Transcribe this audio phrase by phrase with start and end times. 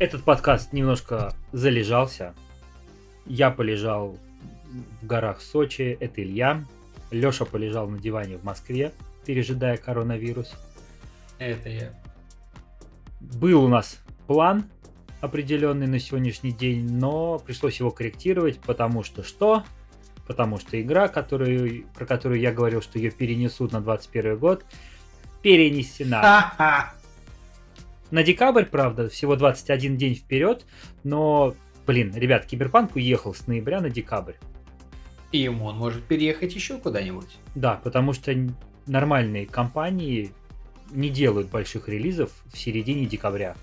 [0.00, 2.34] Этот подкаст немножко залежался.
[3.26, 4.16] Я полежал
[5.02, 6.64] в горах Сочи, это Илья.
[7.10, 8.92] Леша полежал на диване в Москве,
[9.26, 10.54] пережидая коронавирус.
[11.38, 11.92] Это я.
[13.20, 14.64] Был у нас план
[15.20, 19.64] определенный на сегодняшний день, но пришлось его корректировать, потому что что?
[20.26, 24.64] Потому что игра, которую, про которую я говорил, что ее перенесут на 21 год,
[25.42, 26.94] перенесена.
[28.10, 30.66] На декабрь, правда, всего 21 день вперед,
[31.04, 31.54] но,
[31.86, 34.34] блин, ребят, Киберпанк уехал с ноября на декабрь.
[35.30, 37.38] И ему он может переехать еще куда-нибудь.
[37.54, 38.34] Да, потому что
[38.86, 40.32] нормальные компании
[40.90, 43.54] не делают больших релизов в середине декабря.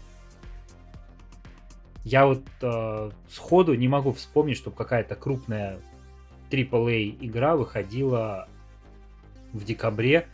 [2.06, 5.80] Я вот э, сходу не могу вспомнить, чтобы какая-то крупная
[6.50, 8.48] AAA игра выходила
[9.52, 10.26] в декабре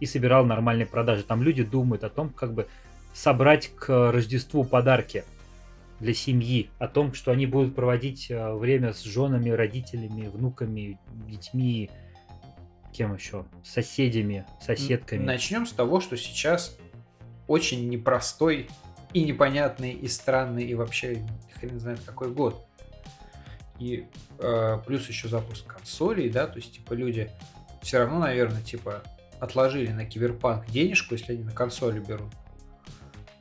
[0.00, 1.22] и собирала нормальные продажи.
[1.22, 2.68] Там люди думают о том, как бы
[3.14, 5.24] собрать к Рождеству подарки
[6.00, 10.98] для семьи, о том, что они будут проводить э, время с женами, родителями, внуками,
[11.28, 11.90] детьми,
[12.92, 15.24] кем еще, соседями, соседками.
[15.24, 16.76] Начнем с того, что сейчас
[17.46, 18.68] очень непростой
[19.12, 22.66] и непонятный, и странный, и вообще хрен знает какой год.
[23.78, 24.06] И
[24.40, 27.30] э, плюс еще запуск консолей, да, то есть, типа, люди
[27.82, 29.02] все равно, наверное, типа,
[29.40, 32.32] отложили на киберпанк денежку, если они на консоли берут.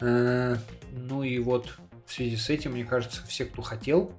[0.03, 0.57] Э,
[0.91, 4.11] ну и вот в связи с этим, мне кажется, все, кто хотел,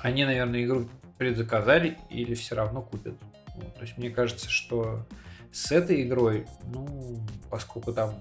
[0.00, 3.14] они, наверное, игру предзаказали или все равно купят.
[3.56, 5.04] Вот, то есть мне кажется, что
[5.50, 8.14] с этой игрой, ну, поскольку там,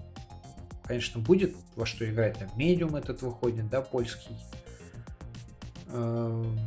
[0.84, 4.36] конечно, будет во что играть, там медиум этот выходит, да, польский.
[5.90, 6.58] Эм,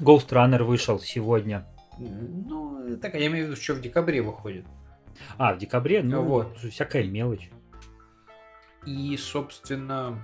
[0.00, 1.64] Ghost Runner вышел сегодня.
[1.98, 4.66] Ну, так, я имею в виду, что в декабре выходит.
[5.38, 6.02] А, в декабре?
[6.02, 6.58] Ну, вот.
[6.58, 7.48] всякая мелочь.
[8.86, 10.22] И, собственно,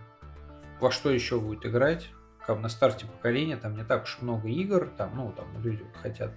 [0.80, 2.10] во что еще будет играть?
[2.46, 6.32] Как на старте поколения, там не так уж много игр, там, ну, там люди хотят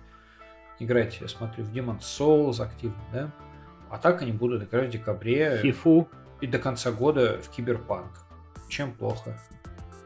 [0.80, 3.32] играть, я смотрю, в Demon Souls активно, да?
[3.90, 5.60] А так они будут играть в декабре.
[5.62, 6.10] Фифу.
[6.42, 8.12] И до конца года в Киберпанк.
[8.68, 9.40] Чем плохо?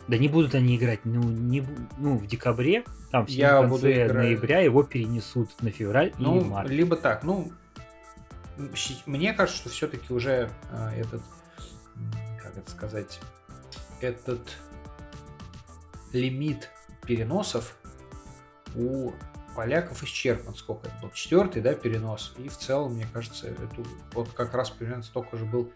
[0.08, 1.64] Да не будут они играть, ну, не,
[1.98, 4.14] ну в декабре, там в я конце буду играть...
[4.14, 6.70] ноября его перенесут на февраль ну, и март.
[6.70, 7.52] Либо так, ну,
[9.06, 11.22] мне кажется, что все-таки уже э, этот,
[12.42, 13.20] как это сказать,
[14.02, 14.58] этот
[16.14, 16.70] лимит
[17.06, 17.78] переносов
[18.76, 19.12] у
[19.56, 20.56] поляков исчерпан.
[20.56, 21.10] Сколько это был?
[21.12, 22.34] Четвертый, да, перенос.
[22.38, 25.72] И в целом, мне кажется, эту, вот как раз примерно столько же был,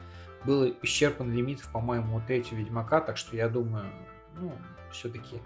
[0.45, 3.01] был исчерпан лимит, по-моему, у третьего Ведьмака.
[3.01, 3.85] Так что я думаю,
[4.39, 4.53] ну,
[4.91, 5.41] все-таки,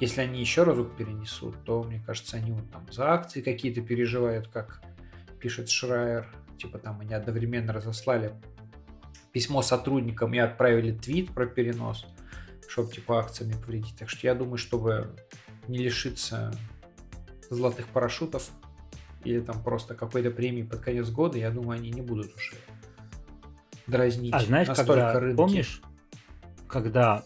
[0.00, 4.48] если они еще разок перенесут, то, мне кажется, они вот там за акции какие-то переживают,
[4.48, 4.82] как
[5.40, 6.26] пишет Шрайер.
[6.58, 8.32] Типа там они одновременно разослали
[9.32, 12.06] письмо сотрудникам и отправили твит про перенос,
[12.68, 13.96] чтобы типа акциями повредить.
[13.98, 15.16] Так что я думаю, чтобы
[15.66, 16.52] не лишиться
[17.50, 18.50] золотых парашютов
[19.24, 22.54] или там просто какой-то премии под конец года, я думаю, они не будут уже
[23.86, 24.32] дразнить.
[24.32, 25.36] А знаешь, когда, рынки.
[25.36, 25.82] помнишь,
[26.68, 27.24] когда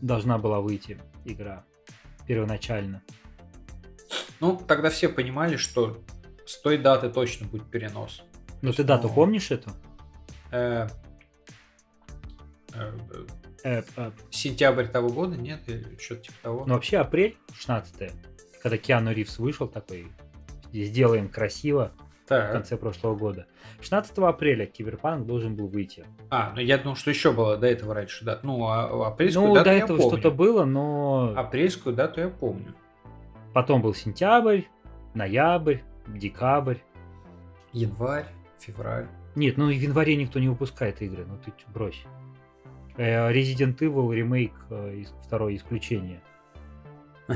[0.00, 1.64] должна была выйти игра
[2.26, 3.02] первоначально?
[4.40, 6.02] Ну, тогда все понимали, что
[6.46, 8.22] с той даты точно будет перенос.
[8.62, 9.70] Ну, ты дату ну, помнишь эту?
[10.50, 10.88] Э,
[13.64, 15.60] э, э, сентябрь того года, нет?
[15.66, 16.64] Или что-то типа того.
[16.66, 18.12] Ну, вообще апрель 16
[18.64, 20.06] когда Киану Ривз вышел такой,
[20.72, 21.92] сделаем красиво,
[22.26, 22.48] так.
[22.48, 23.46] в конце прошлого года.
[23.82, 26.06] 16 апреля Киберпанк должен был выйти.
[26.30, 28.40] А, ну я думал, что еще было до этого раньше, да.
[28.42, 31.34] Ну, а апрельскую ну, дату до этого что-то было, но...
[31.36, 32.74] Апрельскую дату я помню.
[33.52, 34.62] Потом был сентябрь,
[35.12, 36.78] ноябрь, декабрь.
[37.74, 39.08] Январь, февраль.
[39.34, 42.02] Нет, ну в январе никто не выпускает игры, ну ты брось.
[42.96, 46.20] Э, Resident Evil ремейк э, второе исключение.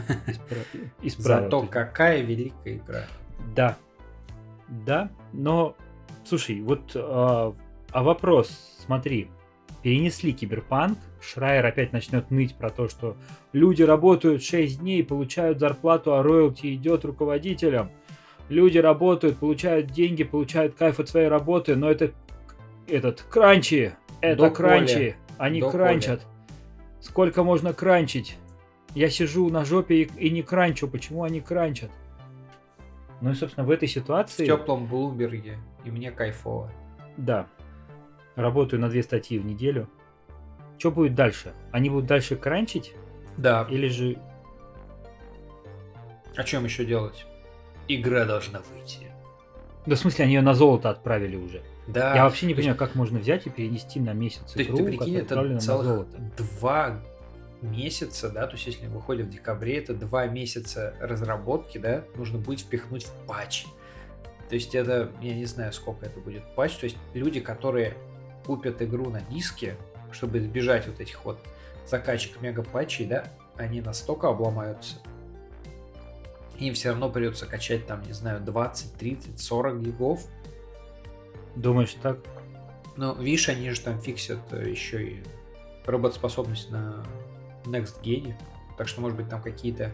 [1.03, 3.05] Зато какая великая игра.
[3.55, 3.77] Да.
[4.69, 5.75] Да, но,
[6.25, 7.55] слушай, вот, а,
[7.91, 9.31] а вопрос, смотри,
[9.83, 13.17] перенесли киберпанк, Шрайер опять начнет ныть про то, что
[13.55, 17.91] люди работают 6 дней, получают зарплату, а роялти идет руководителям.
[18.51, 22.13] Люди работают, получают деньги, получают кайф от своей работы, но это
[22.87, 26.27] этот кранчи, это До кранчи, они До кранчат.
[27.01, 28.37] Сколько можно кранчить?
[28.95, 30.89] Я сижу на жопе и, и не кранчу.
[30.89, 31.91] Почему они кранчат?
[33.21, 34.45] Ну и, собственно, в этой ситуации...
[34.45, 35.59] В теплом Блумберге.
[35.85, 36.71] И мне кайфово.
[37.17, 37.47] Да.
[38.37, 39.89] Работаю на две статьи в неделю.
[40.79, 41.53] Что будет дальше?
[41.73, 42.95] Они будут дальше кранчить?
[43.37, 43.67] Да.
[43.71, 44.19] Или же...
[46.37, 47.27] А чем еще делать?
[47.89, 49.07] Игра должна выйти.
[49.87, 51.63] Да в смысле, они ее на золото отправили уже.
[51.89, 52.15] Да.
[52.15, 52.79] Я вообще не понимаю, есть...
[52.79, 56.07] как можно взять и перенести на месяц игру, То есть, ты прикинь, это целых
[56.37, 57.01] два
[57.63, 62.61] месяца, да, то есть если выходит в декабре, это два месяца разработки, да, нужно будет
[62.61, 63.65] впихнуть в патч.
[64.49, 67.95] То есть это, я не знаю, сколько это будет патч, то есть люди, которые
[68.45, 69.77] купят игру на диске,
[70.13, 71.39] чтобы избежать вот этих вот
[71.87, 73.25] закачек мега патчей, да,
[73.57, 74.97] они настолько обломаются,
[76.59, 80.27] им все равно придется качать там, не знаю, 20, 30, 40 гигов.
[81.59, 82.19] Думаешь так?
[82.97, 85.23] Ну, видишь, они же там фиксят э, еще и
[85.87, 87.05] работоспособность на
[87.65, 88.35] Next Gen.
[88.77, 89.93] Так что, может быть, там какие-то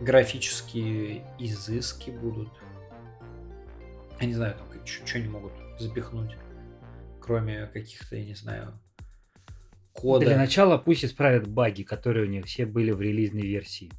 [0.00, 2.48] графические изыски будут.
[4.20, 6.36] Я не знаю, там что они могут запихнуть,
[7.20, 8.78] кроме каких-то, я не знаю,
[9.92, 10.24] кода.
[10.24, 13.90] Для начала пусть исправят баги, которые у них все были в релизной версии.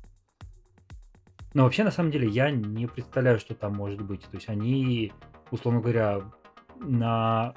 [1.53, 4.21] Но вообще, на самом деле, я не представляю, что там может быть.
[4.21, 5.11] То есть они,
[5.51, 6.21] условно говоря,
[6.79, 7.53] на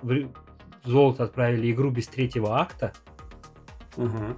[0.85, 2.93] золото отправили игру без третьего акта.
[3.97, 4.37] Угу.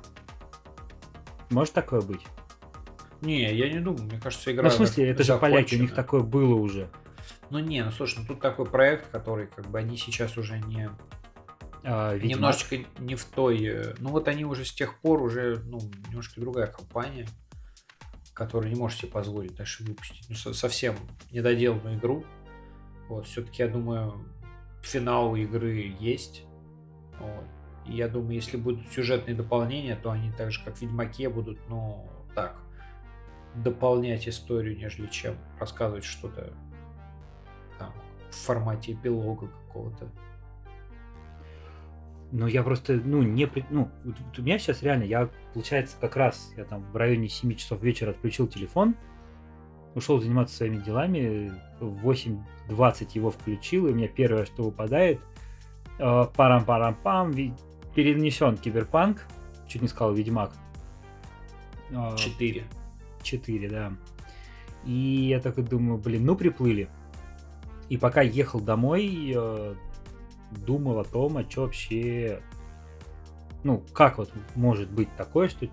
[1.51, 2.23] Может такое быть?
[3.21, 4.05] Не, я не думаю.
[4.05, 4.65] Мне кажется, игра.
[4.65, 6.89] Ну, в смысле, это же поляки, у них такое было уже.
[7.51, 10.89] Ну не, ну слушай, ну тут такой проект, который как бы они сейчас уже не
[11.83, 13.65] а, немножечко не в той.
[13.65, 17.27] Э, ну вот они уже с тех пор уже, ну, немножко другая компания,
[18.35, 20.95] которая не может себе позволить дальше выпустить ну, совсем
[21.33, 22.25] недоделанную игру.
[23.09, 24.25] Вот, все-таки, я думаю,
[24.83, 26.45] финал игры есть.
[27.19, 27.45] Вот.
[27.87, 31.59] И я думаю, если будут сюжетные дополнения, то они так же, как в Ведьмаке, будут,
[31.69, 32.57] ну, так,
[33.55, 36.53] дополнять историю, нежели чем рассказывать что-то
[37.79, 37.93] там
[38.31, 40.11] в формате эпилога какого-то.
[42.33, 43.51] Ну, я просто, ну, не...
[43.71, 47.83] Ну, у меня сейчас реально, я, получается, как раз, я там в районе 7 часов
[47.83, 48.95] вечера отключил телефон,
[49.95, 55.21] ушел заниматься своими делами, в 8.20 его включил, и у меня первое, что выпадает,
[55.99, 57.33] э, парам-парам-пам,
[57.95, 59.27] перенесен Киберпанк,
[59.67, 60.53] чуть не сказал Ведьмак.
[61.91, 62.65] Э, четыре.
[63.23, 63.93] Четыре, да.
[64.85, 64.93] И
[65.29, 66.89] я так и думаю, блин, ну приплыли.
[67.89, 69.75] И пока ехал домой, э,
[70.51, 72.41] думал о том, а что вообще,
[73.65, 75.67] ну, как вот может быть такое, что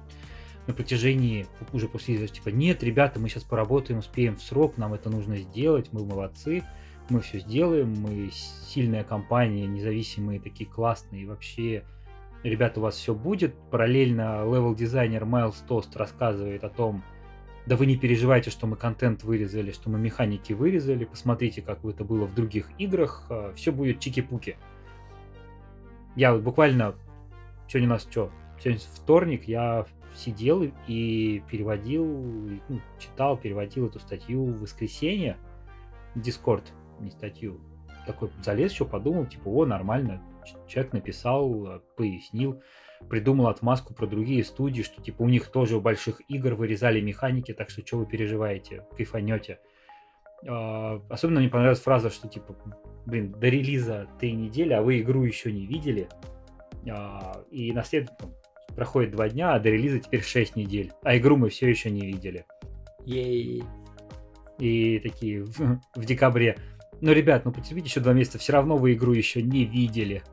[0.67, 5.09] на протяжении, уже после типа, нет, ребята, мы сейчас поработаем, успеем в срок, нам это
[5.09, 6.63] нужно сделать, мы молодцы,
[7.09, 11.83] мы все сделаем, мы сильная компания, независимые, такие классные, вообще,
[12.43, 13.55] ребята, у вас все будет.
[13.71, 17.03] Параллельно левел-дизайнер Майлз Тост рассказывает о том,
[17.65, 22.03] да вы не переживайте, что мы контент вырезали, что мы механики вырезали, посмотрите, как это
[22.03, 24.57] было в других играх, а, все будет чики-пуки.
[26.15, 26.95] Я вот буквально,
[27.67, 29.85] сегодня у нас что, сегодня вторник, я
[30.15, 35.37] сидел и переводил, ну, читал, переводил эту статью в воскресенье,
[36.15, 36.63] Discord,
[36.99, 37.59] не статью,
[38.05, 40.21] такой залез еще, подумал, типа, о, нормально,
[40.67, 42.61] человек написал, пояснил,
[43.09, 47.53] придумал отмазку про другие студии, что типа у них тоже у больших игр вырезали механики,
[47.53, 49.59] так что что вы переживаете, кайфанете.
[50.45, 52.55] Uh, особенно мне понравилась фраза, что типа,
[53.07, 56.07] блин, до релиза три недели, а вы игру еще не видели.
[56.83, 58.11] Uh, и на след...
[58.75, 60.91] проходит два дня, а до релиза теперь шесть недель.
[61.03, 62.45] А игру мы все еще не видели.
[63.05, 63.63] Ей.
[64.59, 66.57] И такие в, в декабре.
[67.01, 70.23] Ну, ребят, ну потерпите еще два месяца, все равно вы игру еще не видели.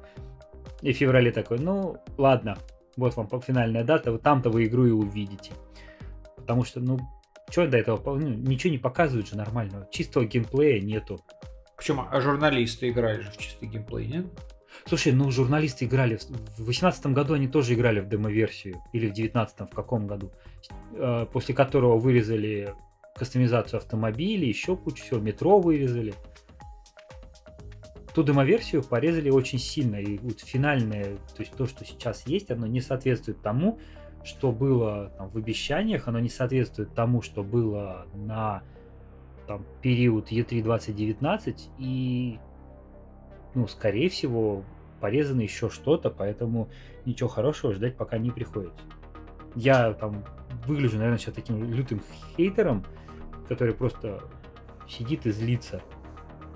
[0.83, 2.59] И в феврале такой, ну, ладно,
[2.97, 5.53] вот вам финальная дата, вот там-то вы игру и увидите.
[6.37, 6.99] Потому что, ну,
[7.51, 9.87] что до этого, ну, ничего не показывают же нормального.
[9.91, 11.21] Чистого геймплея нету.
[11.77, 12.05] Почему?
[12.11, 14.27] А журналисты играли же в чистый геймплей, нет?
[14.87, 16.19] Слушай, ну журналисты играли,
[16.59, 20.33] в 18 году они тоже играли в демо-версию, или в 19 в каком году,
[20.93, 22.75] э, после которого вырезали
[23.15, 26.15] кастомизацию автомобилей, еще кучу всего, метро вырезали
[28.15, 29.97] ту демоверсию порезали очень сильно.
[29.97, 33.79] И вот финальное, то есть то, что сейчас есть, оно не соответствует тому,
[34.23, 38.63] что было там, в обещаниях, оно не соответствует тому, что было на
[39.47, 42.39] там, период E3 2019, и,
[43.55, 44.65] ну, скорее всего,
[45.01, 46.69] порезано еще что-то, поэтому
[47.05, 48.81] ничего хорошего ждать пока не приходится.
[49.55, 50.25] Я там
[50.67, 52.01] выгляжу, наверное, сейчас таким лютым
[52.37, 52.85] хейтером,
[53.49, 54.21] который просто
[54.89, 55.83] сидит и злится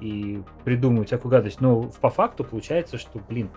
[0.01, 1.61] и придумывают всякую гадость.
[1.61, 3.51] Но по факту получается, что, блин,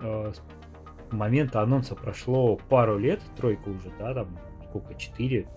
[0.00, 4.38] э, с момента анонса прошло пару лет, тройка уже, да, там
[4.68, 5.48] сколько, четыре.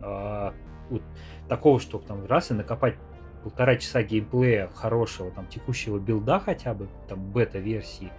[0.00, 0.54] А,
[0.90, 1.02] вот
[1.48, 2.96] такого, чтобы там раз и накопать
[3.42, 8.10] полтора часа геймплея хорошего, там, текущего билда хотя бы, там, бета-версии,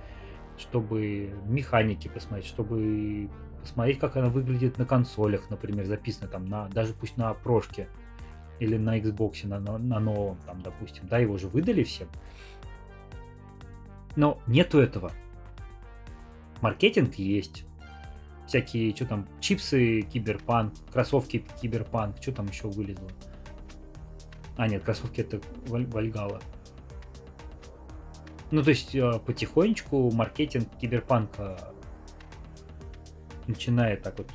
[0.58, 3.30] чтобы механики посмотреть, чтобы
[3.62, 7.88] посмотреть, как она выглядит на консолях, например, записано там на, даже пусть на прошке,
[8.60, 12.08] или на Xbox, на, на, на новом, там, допустим, да, его же выдали всем.
[14.16, 15.12] Но нету этого.
[16.62, 17.66] Маркетинг есть.
[18.48, 23.10] всякие, что там, чипсы киберпанк, кроссовки киберпанк, что там еще вылезло.
[24.58, 26.42] А, нет, кроссовки это Вальгала.
[28.52, 31.58] Ну, то есть э, потихонечку маркетинг киберпанка
[33.48, 34.28] начинает так вот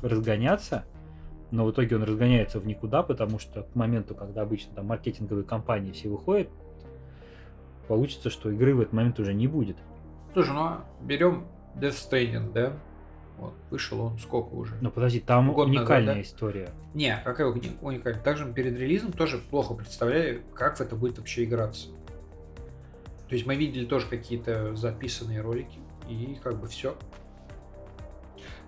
[0.00, 0.84] разгоняться,
[1.50, 5.44] но в итоге он разгоняется в никуда, потому что к моменту, когда обычно там маркетинговые
[5.44, 6.48] компании все выходят,
[7.88, 9.76] получится, что игры в этот момент уже не будет.
[10.34, 12.72] Слушай, ну а берем Death Stranding, да?
[13.38, 14.74] Вот, вышел он сколько уже?
[14.80, 16.22] Ну подожди, там Год уникальная назад, да?
[16.22, 16.70] история.
[16.94, 18.22] Не, какая уникальная?
[18.22, 21.88] Также перед релизом тоже плохо представляю, как в это будет вообще играться.
[23.28, 26.96] То есть мы видели тоже какие-то записанные ролики, и как бы все.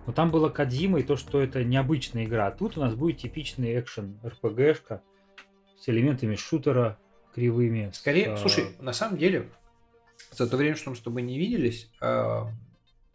[0.06, 2.46] Но там было Кадзима и то, что это необычная игра.
[2.46, 5.02] А тут у нас будет типичный экшен РПГшка
[5.78, 6.98] с элементами шутера
[7.34, 7.90] кривыми.
[7.92, 8.40] Скорее, с...
[8.40, 9.48] слушай, на самом деле,
[10.32, 11.90] за то время, что мы с тобой не виделись,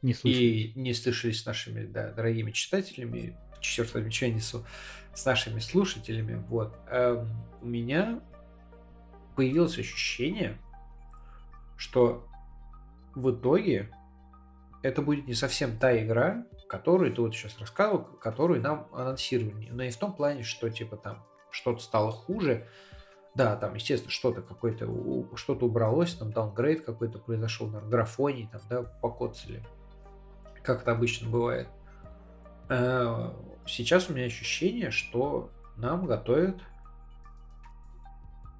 [0.01, 4.65] не и не слышались с нашими да, дорогими читателями, черт возьми, что я несу,
[5.13, 7.25] с нашими слушателями, вот, э,
[7.61, 8.21] у меня
[9.35, 10.57] появилось ощущение,
[11.77, 12.27] что
[13.15, 13.91] в итоге
[14.83, 19.69] это будет не совсем та игра, которую ты вот сейчас рассказывал, которую нам анонсировали.
[19.69, 22.67] Но и в том плане, что типа там что-то стало хуже.
[23.35, 24.87] Да, там, естественно, что-то какое-то,
[25.35, 29.63] что-то убралось, там даунгрейд какой-то произошел, на графоний, там, да, покоцали.
[30.63, 31.67] Как это обычно бывает.
[32.69, 33.31] Э,
[33.65, 36.57] сейчас у меня ощущение, что нам готовят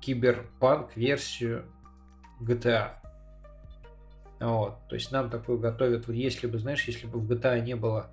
[0.01, 1.65] киберпанк версию
[2.41, 2.93] GTA.
[4.39, 4.79] Вот.
[4.89, 8.10] То есть нам такую готовят, если бы, знаешь, если бы в GTA не было,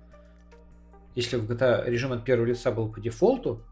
[1.15, 3.63] если в GTA режим от первого лица был по дефолту,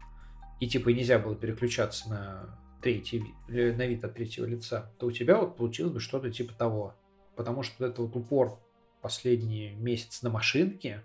[0.58, 5.38] и типа нельзя было переключаться на третий, на вид от третьего лица, то у тебя
[5.38, 6.94] вот получилось бы что-то типа того.
[7.36, 8.58] Потому что вот это вот упор
[9.00, 11.04] последний месяц на машинке,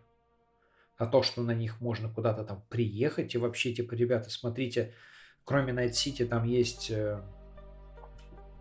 [0.99, 4.93] на то, что на них можно куда-то там приехать, и вообще, типа, ребята, смотрите,
[5.43, 7.21] кроме City там есть э,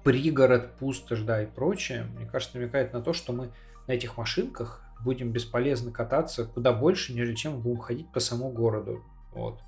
[0.05, 3.53] пригород, пустошь, да, и прочее, мне кажется, намекает на то, что мы
[3.87, 9.03] на этих машинках будем бесполезно кататься куда больше, нежели чем будем ходить по самому городу.
[9.33, 9.61] Вот.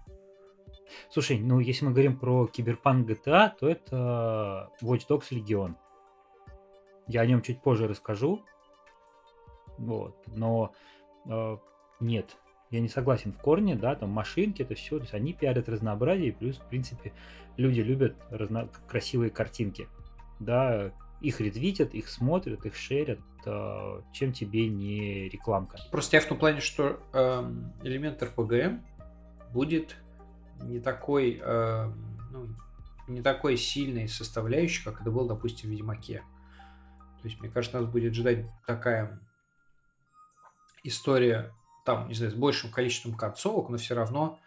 [1.10, 5.74] Слушай, ну если мы говорим про киберпанк GTA, то это Watch Dogs Legion.
[7.06, 8.44] Я о нем чуть позже расскажу.
[9.78, 10.16] Вот.
[10.26, 10.72] Но
[11.26, 11.56] э,
[12.00, 12.36] нет,
[12.70, 16.32] я не согласен в корне, да, там машинки, это все, то есть они пиарят разнообразие,
[16.32, 17.12] плюс, в принципе,
[17.56, 18.68] люди любят разно...
[18.88, 19.88] красивые картинки
[20.40, 25.78] да, их ретвитят, их смотрят, их шерят, э, чем тебе не рекламка.
[25.90, 27.52] Просто я в том плане, что э,
[27.82, 28.80] элемент РПГ
[29.52, 29.96] будет
[30.62, 31.92] не такой, э,
[32.30, 32.48] ну,
[33.08, 36.22] не такой сильной составляющей, как это было, допустим, в Ведьмаке.
[37.22, 39.18] То есть, мне кажется, нас будет ждать такая
[40.84, 41.52] история,
[41.84, 44.38] там, не знаю, с большим количеством концовок, но все равно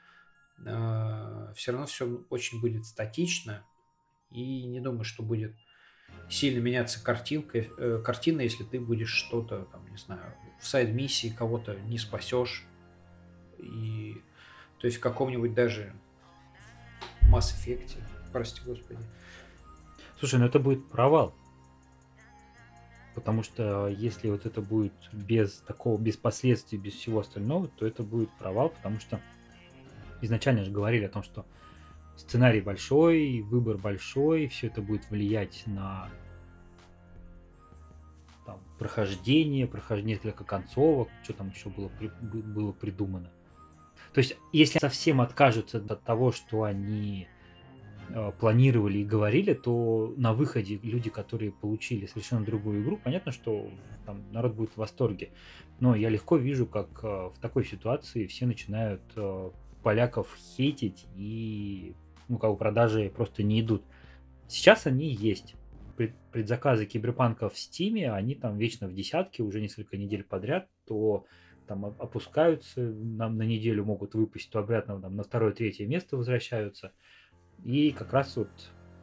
[0.66, 3.66] э, все равно все очень будет статично.
[4.32, 5.56] И не думаю, что будет
[6.30, 11.76] сильно меняться картинка, э, картина, если ты будешь что-то, там, не знаю, в сайд-миссии кого-то
[11.82, 12.66] не спасешь.
[13.58, 14.22] И,
[14.80, 15.94] то есть в каком-нибудь даже
[17.24, 17.98] Mass Effect,
[18.32, 19.00] прости господи.
[20.20, 21.34] Слушай, ну это будет провал.
[23.18, 28.04] Потому что если вот это будет без такого, без последствий, без всего остального, то это
[28.04, 29.20] будет провал, потому что
[30.22, 31.44] изначально же говорили о том, что
[32.16, 36.12] сценарий большой, выбор большой, все это будет влиять на
[38.46, 41.90] там, прохождение, прохождение несколько концовок, что там еще было,
[42.22, 43.32] было придумано.
[44.14, 47.37] То есть, если совсем откажутся от того, что они э,
[48.40, 53.70] планировали и говорили, то на выходе люди, которые получили совершенно другую игру, понятно, что
[54.06, 55.32] там народ будет в восторге.
[55.80, 59.52] Но я легко вижу, как э, в такой ситуации все начинают э,
[59.84, 61.94] поляков хейтить и
[62.30, 63.84] ну, как бы продажи просто не идут.
[64.48, 65.56] Сейчас они есть.
[66.32, 71.26] Предзаказы киберпанка в Стиме, они там вечно в десятке, уже несколько недель подряд, то
[71.68, 76.94] там опускаются, нам на неделю могут выпустить, то обратно там, на второе, третье место возвращаются.
[77.64, 78.50] И как раз вот,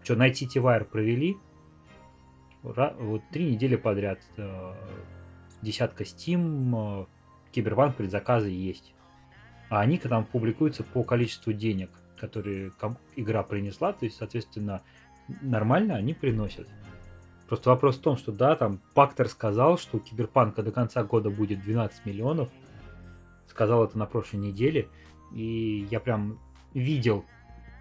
[0.02, 1.37] что, найти Wire провели,
[2.62, 4.20] вот три недели подряд.
[4.37, 4.75] Э,
[5.61, 7.06] десятка Steam, э,
[7.52, 8.94] Киберпанк предзаказы есть.
[9.68, 12.73] А они там публикуются по количеству денег которые
[13.16, 14.82] игра принесла, то есть, соответственно,
[15.42, 16.68] нормально они приносят.
[17.49, 21.30] Просто вопрос в том, что да, там Пактер сказал, что у Киберпанка до конца года
[21.30, 22.49] будет 12 миллионов.
[23.46, 24.88] Сказал это на прошлой неделе.
[25.32, 26.38] И я прям
[26.73, 27.25] видел,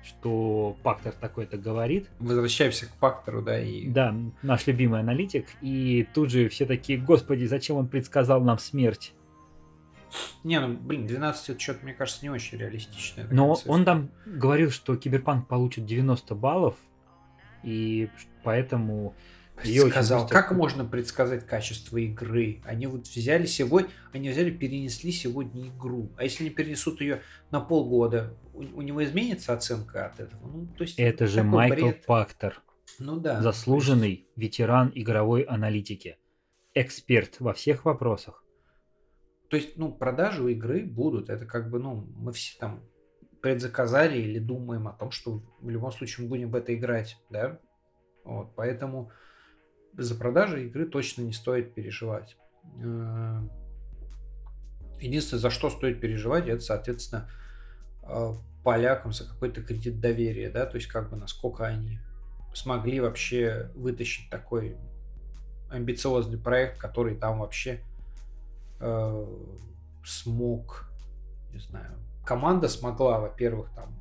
[0.04, 2.10] что Пактер такой-то говорит.
[2.20, 3.88] Возвращаемся к Пактеру, да, и...
[3.88, 5.48] Да, наш любимый аналитик.
[5.62, 9.14] И тут же все такие, господи, зачем он предсказал нам смерть?
[10.44, 13.28] Не, ну, блин, 12 это что-то, мне кажется, не очень реалистично.
[13.32, 16.76] Но он там говорил, что Киберпанк получит 90 баллов,
[17.64, 18.10] и
[18.44, 19.16] поэтому...
[19.62, 22.62] Сказал, как можно предсказать качество игры?
[22.66, 26.12] Они вот взяли сегодня, они взяли, перенесли сегодня игру.
[26.18, 30.48] А если они перенесут ее на полгода, у, у него изменится оценка от этого?
[30.48, 32.06] Ну, то есть, Это же Майкл бред.
[32.06, 32.62] Пактер.
[33.00, 33.42] Ну да.
[33.42, 36.18] Заслуженный ветеран игровой аналитики.
[36.74, 38.44] Эксперт во всех вопросах.
[39.50, 41.30] То есть, ну, продажи у игры будут.
[41.30, 42.84] Это как бы, ну, мы все там
[43.42, 47.60] предзаказали или думаем о том, что в любом случае мы будем в это играть, да?
[48.24, 49.12] Вот, поэтому
[49.98, 52.38] за продажи игры точно не стоит переживать.
[52.82, 53.42] Э,
[55.00, 57.30] единственное, за что стоит переживать, это, соответственно,
[58.04, 58.34] э,
[58.64, 62.00] полякам за какой-то кредит доверия, да, то есть как бы насколько они
[62.54, 64.78] смогли вообще вытащить такой
[65.70, 67.82] амбициозный проект, который там вообще
[68.80, 69.26] э,
[70.06, 70.90] смог,
[71.52, 73.94] не знаю, команда смогла, во-первых, там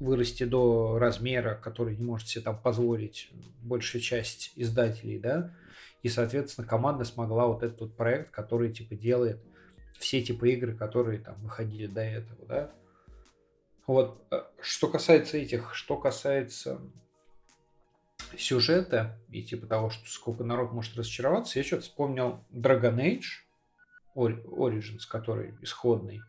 [0.00, 3.30] вырасти до размера, который не может себе там позволить
[3.62, 5.54] большая часть издателей, да,
[6.02, 9.40] и, соответственно, команда смогла вот этот вот проект, который, типа, делает
[9.98, 12.70] все типы игры, которые там выходили до этого, да.
[13.86, 16.80] Вот, э, что касается этих, что касается
[18.36, 23.22] сюжета и типа того, что сколько народ может разочароваться, я что-то вспомнил Dragon Age
[24.14, 26.20] Origins, который исходный.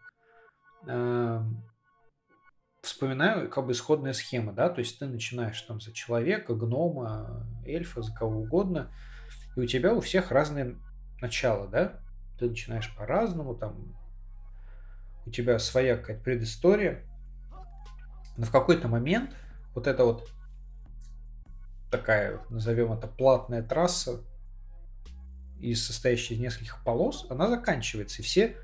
[2.89, 8.01] Вспоминаю как бы исходная схема, да, то есть ты начинаешь там за человека, гнома, эльфа,
[8.01, 8.91] за кого угодно,
[9.55, 10.75] и у тебя у всех разные
[11.21, 11.99] начала, да,
[12.39, 13.95] ты начинаешь по-разному, там
[15.27, 17.05] у тебя своя какая-то предыстория,
[18.37, 19.35] но в какой-то момент
[19.75, 20.27] вот это вот
[21.91, 24.23] такая, назовем это, платная трасса,
[25.59, 28.57] из состоящей из нескольких полос, она заканчивается, и все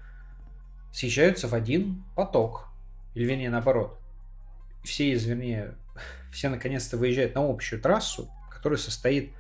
[0.92, 2.70] съезжаются в один поток.
[3.14, 4.02] Или, вернее, наоборот.
[4.86, 5.76] Все вернее,
[6.32, 9.34] все наконец-то выезжают на общую трассу, которая состоит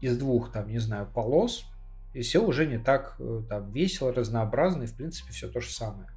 [0.00, 1.66] из двух, там, не знаю, полос,
[2.14, 5.70] и все уже не так э, там весело, разнообразно, и, в принципе, все то же
[5.70, 6.08] самое.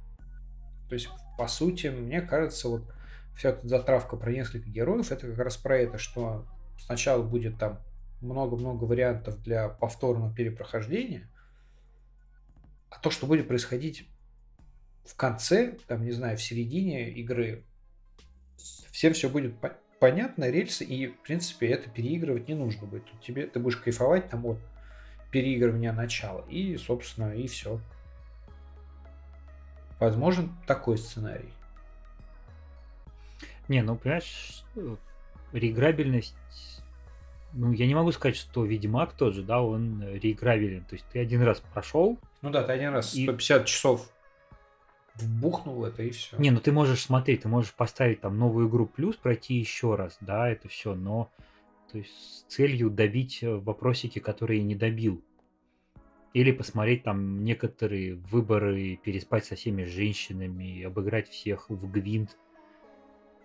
[0.88, 2.92] То есть, по сути, мне кажется, вот
[3.36, 6.46] вся эта затравка про несколько героев, это как раз про это, что
[6.78, 7.80] сначала будет там
[8.20, 11.28] много-много вариантов для повторного перепрохождения,
[12.90, 14.08] а то, что будет происходить
[15.04, 17.64] в конце, там, не знаю, в середине игры,
[18.92, 23.04] всем все будет по- понятно, рельсы, и, в принципе, это переигрывать не нужно будет.
[23.20, 24.58] Тебе, ты будешь кайфовать там от
[25.32, 27.80] переигрывания начала, и, собственно, и все.
[29.98, 31.52] Возможен такой сценарий.
[33.68, 34.64] Не, ну, понимаешь,
[35.52, 36.36] реиграбельность
[37.54, 40.84] ну, я не могу сказать, что Ведьмак тот же, да, он реиграбелен.
[40.84, 42.18] То есть ты один раз прошел.
[42.40, 43.24] Ну да, ты один раз и...
[43.24, 44.10] 150 часов
[45.16, 46.36] вбухнул это и все.
[46.36, 50.16] Не, ну ты можешь смотреть, ты можешь поставить там новую игру плюс, пройти еще раз,
[50.20, 51.30] да, это все, но
[51.90, 55.22] то есть с целью добить э, вопросики, которые не добил.
[56.32, 62.38] Или посмотреть там некоторые выборы, переспать со всеми женщинами, обыграть всех в гвинт.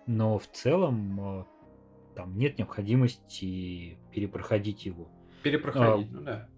[0.05, 1.43] Но в целом э,
[2.15, 5.09] там нет необходимости перепроходить его.
[5.43, 6.49] Перепроходить, а, ну да.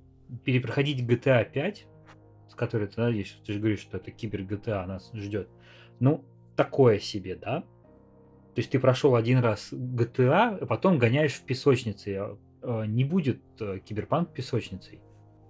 [0.45, 1.88] Перепроходить GTA 5,
[2.49, 5.49] с которой да, если ты же говоришь, что это кибер GTA нас ждет.
[5.99, 6.23] Ну,
[6.55, 7.62] такое себе, да?
[7.62, 12.15] То есть ты прошел один раз GTA, а потом гоняешь в песочнице.
[12.17, 14.99] А, а, не будет э, киберпанк песочницей.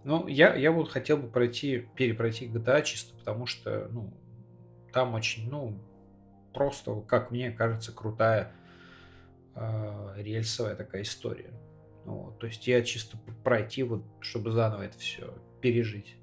[0.04, 4.14] Ну, я, я вот хотел бы пройти, перепройти GTA чисто потому, что, ну,
[4.94, 5.80] там очень, ну,
[6.54, 8.54] просто, как мне кажется, крутая
[9.56, 11.52] э, рельсовая такая история.
[12.06, 12.40] Вот.
[12.40, 16.16] То есть я чисто пройти, вот, чтобы заново это все пережить.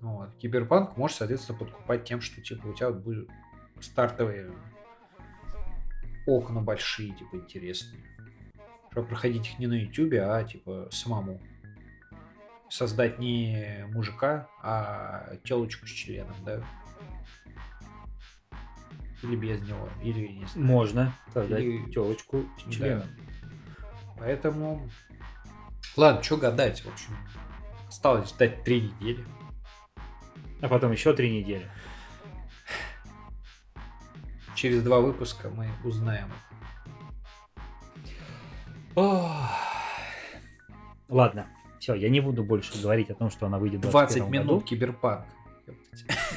[0.00, 0.34] Вот.
[0.36, 3.28] Киберпанк можешь, соответственно, подкупать тем, что типа у тебя будут
[3.80, 4.50] стартовые
[6.26, 8.02] окна большие, типа интересные.
[8.90, 11.40] Чтобы проходить их не на ютюбе, а типа самому.
[12.68, 16.62] Создать не мужика, а телочку с членом, да.
[19.22, 20.66] Или без него, или не знаю.
[20.66, 21.90] Можно создать или...
[21.90, 23.02] телочку с членом.
[23.02, 23.84] Да.
[24.18, 24.88] Поэтому...
[25.96, 27.16] Ладно, что гадать, в общем.
[27.88, 29.24] Осталось ждать три недели.
[30.62, 31.66] А потом еще три недели.
[34.54, 36.28] Через два выпуска мы узнаем.
[41.08, 41.46] Ладно,
[41.78, 44.60] все, я не буду больше говорить о том, что она выйдет 20 минут году.
[44.60, 45.24] киберпанк.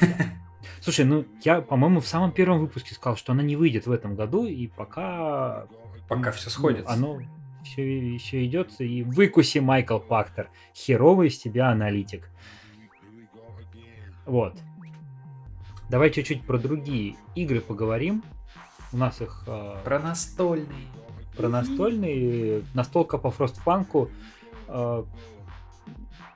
[0.80, 4.16] Слушай, ну я, по-моему, в самом первом выпуске сказал, что она не выйдет в этом
[4.16, 5.66] году, и пока...
[6.08, 6.92] Пока все сходится.
[6.92, 7.20] оно
[7.62, 10.50] все еще идет, и выкуси, Майкл Пактер.
[10.74, 12.28] Херовый из тебя аналитик.
[14.26, 14.54] Вот.
[15.90, 18.22] Давай чуть-чуть про другие игры поговорим.
[18.92, 19.44] У нас их...
[19.46, 20.88] э, Про настольные.
[21.36, 22.64] про настольные.
[22.74, 24.10] Настолка по Фростфанку
[24.68, 25.04] э,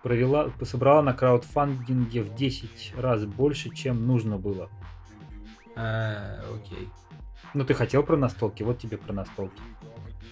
[0.02, 4.68] провела, собрала на краудфандинге в 10 раз больше, чем нужно было.
[5.76, 6.88] А, окей.
[7.54, 9.62] Ну, ты хотел про настолки, вот тебе про настолки.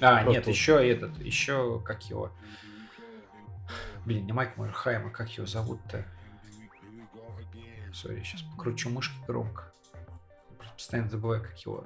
[0.00, 2.30] А, Просто нет, еще этот, еще как его.
[4.04, 6.04] Блин, не Майк Морхайма, как его зовут-то?
[7.96, 9.72] Сори, сейчас покручу мышки громко.
[10.74, 11.84] Постоянно забываю, как его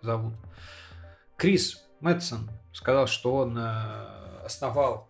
[0.00, 0.32] зовут.
[1.36, 5.06] Крис Мэтсон сказал, что он э, основал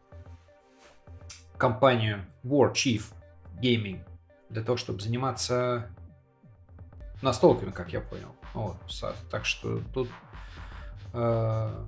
[1.56, 3.04] компанию War Chief
[3.62, 4.04] Gaming
[4.48, 5.88] для того, чтобы заниматься
[7.22, 8.34] настолками, как я понял.
[8.52, 8.76] Вот,
[9.30, 10.08] так что тут
[11.12, 11.84] э,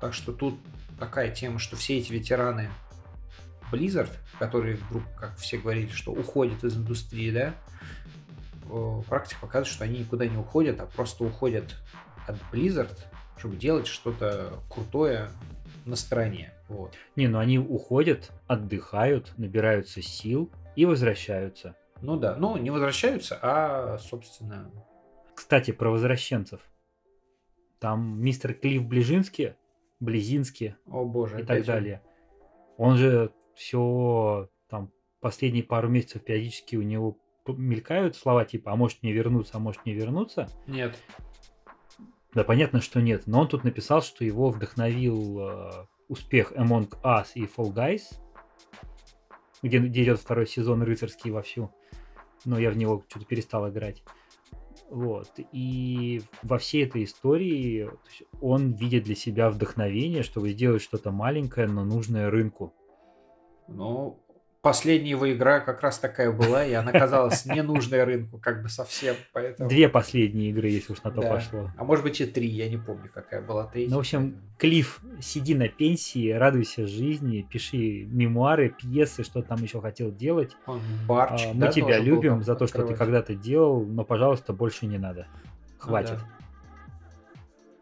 [0.00, 0.60] так что тут
[1.00, 2.70] такая тема, что все эти ветераны
[3.70, 7.54] Blizzard, которые вдруг, как все говорили, что уходят из индустрии, да,
[8.70, 11.76] э, практика показывает, что они никуда не уходят, а просто уходят
[12.26, 12.96] от Blizzard,
[13.36, 15.30] чтобы делать что-то крутое
[15.84, 16.52] на стороне.
[16.68, 16.94] Вот.
[17.16, 21.76] Не, ну они уходят, отдыхают, набираются сил и возвращаются.
[22.00, 24.70] Ну да, ну не возвращаются, а, собственно,
[25.34, 26.60] Кстати, про возвращенцев.
[27.78, 29.54] Там мистер Клифф Ближинский,
[30.00, 32.02] Близинский о боже, и так далее.
[32.76, 39.02] Он же все там последние пару месяцев периодически у него мелькают слова типа «а может
[39.02, 40.48] не вернуться, а может не вернуться».
[40.66, 40.96] Нет.
[42.32, 43.26] Да, понятно, что нет.
[43.26, 48.02] Но он тут написал, что его вдохновил э, успех Among Us и Fall Guys,
[49.62, 51.70] где, где идет второй сезон рыцарский вовсю.
[52.46, 54.02] Но я в него что-то перестал играть.
[54.88, 55.28] Вот.
[55.52, 57.90] И во всей этой истории
[58.40, 62.72] он видит для себя вдохновение, чтобы сделать что-то маленькое, но нужное рынку.
[63.70, 64.20] Ну,
[64.62, 69.16] последняя его игра как раз такая была, и она казалась ненужной рынку, как бы совсем,
[69.32, 69.68] поэтому...
[69.68, 71.30] Две последние игры, если уж на то Да.
[71.34, 71.70] пошло.
[71.76, 73.90] А может быть и три, я не помню, какая была третья.
[73.90, 79.80] Ну, в общем, Клифф, сиди на пенсии, радуйся жизни, пиши мемуары, пьесы, что там еще
[79.80, 80.56] хотел делать.
[80.66, 83.84] Он Барч, А, да, Мы тебя должен был любим за то, что ты когда-то делал,
[83.84, 85.26] но, пожалуйста, больше не надо.
[85.82, 86.18] Ну Хватит.
[86.18, 86.26] да.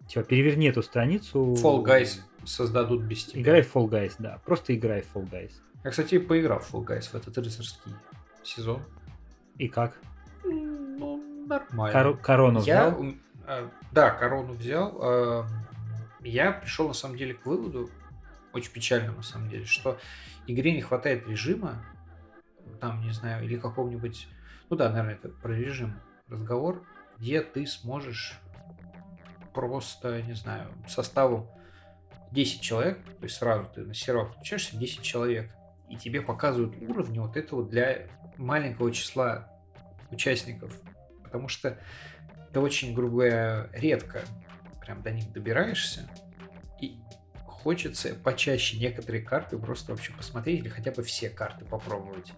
[0.09, 1.55] Чё, переверни эту страницу.
[1.61, 3.43] Fall Guys создадут без тебя.
[3.43, 4.41] Играй в Fall Guys, да.
[4.47, 5.51] Просто играй в Fall Guys.
[5.85, 7.93] Я, кстати, поиграл в Fall Guys в этот рыцарский
[8.43, 8.83] сезон.
[9.57, 9.97] И как?
[10.45, 11.99] Ну, нормально.
[11.99, 13.05] Коро- корону Я, взял?
[13.47, 14.99] а, да, корону взял.
[15.01, 15.47] а,
[16.21, 17.91] Я пришел, на самом деле, к выводу,
[18.53, 19.99] очень печальному, на самом деле, что
[20.47, 21.85] игре не хватает режима,
[22.81, 24.27] там, не знаю, или какого-нибудь...
[24.71, 26.83] Ну да, наверное, это про режим разговор,
[27.19, 28.39] где ты сможешь
[29.55, 31.49] просто, не знаю, составом
[32.33, 35.51] 10 человек, то есть сразу ты на сервак включаешься, 10 человек,
[35.89, 39.51] и тебе показывают уровни вот этого для маленького числа
[40.11, 40.73] участников.
[41.23, 41.79] Потому что
[42.53, 44.23] ты очень, грубо говоря, редко
[44.81, 46.09] прям до них добираешься.
[46.81, 46.99] И
[47.47, 52.33] хочется почаще некоторые карты просто вообще посмотреть или хотя бы все карты попробовать.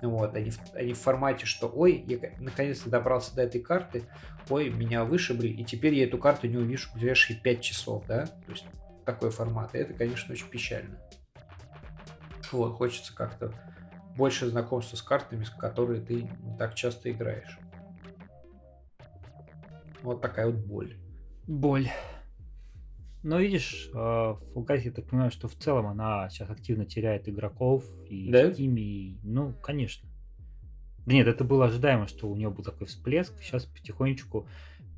[0.00, 4.04] Вот, они, они в формате, что ой, я наконец-то добрался до этой карты,
[4.50, 8.26] ой, меня вышибли, и теперь я эту карту не увижу в ближайшие 5 часов, да?
[8.26, 8.66] То есть
[9.06, 9.74] такой формат.
[9.74, 10.98] И это, конечно, очень печально.
[12.54, 13.52] Вот, хочется как-то
[14.16, 17.58] больше знакомства с картами, с которые ты не так часто играешь.
[20.02, 20.96] Вот такая вот боль.
[21.46, 21.88] Боль.
[23.22, 27.28] Но видишь, э, Fall Guys, я так понимаю, что в целом она сейчас активно теряет
[27.28, 28.50] игроков и Да?
[28.50, 29.18] в Steam, и...
[29.22, 30.08] ну, конечно.
[31.06, 33.32] Да нет, это было ожидаемо, что у нее был такой всплеск.
[33.40, 34.46] Сейчас потихонечку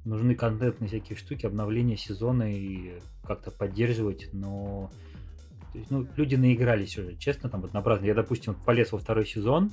[0.05, 4.91] нужны контентные всякие штуки, обновления сезона и как-то поддерживать, но
[5.77, 8.07] то есть, ну, люди наигрались уже, честно, там однообразно.
[8.07, 9.71] Я, допустим, вот полез во второй сезон,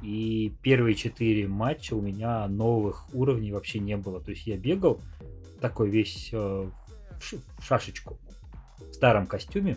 [0.00, 4.20] и первые четыре матча у меня новых уровней вообще не было.
[4.20, 5.00] То есть я бегал
[5.60, 8.16] такой весь э, в шашечку
[8.78, 9.76] в старом костюме,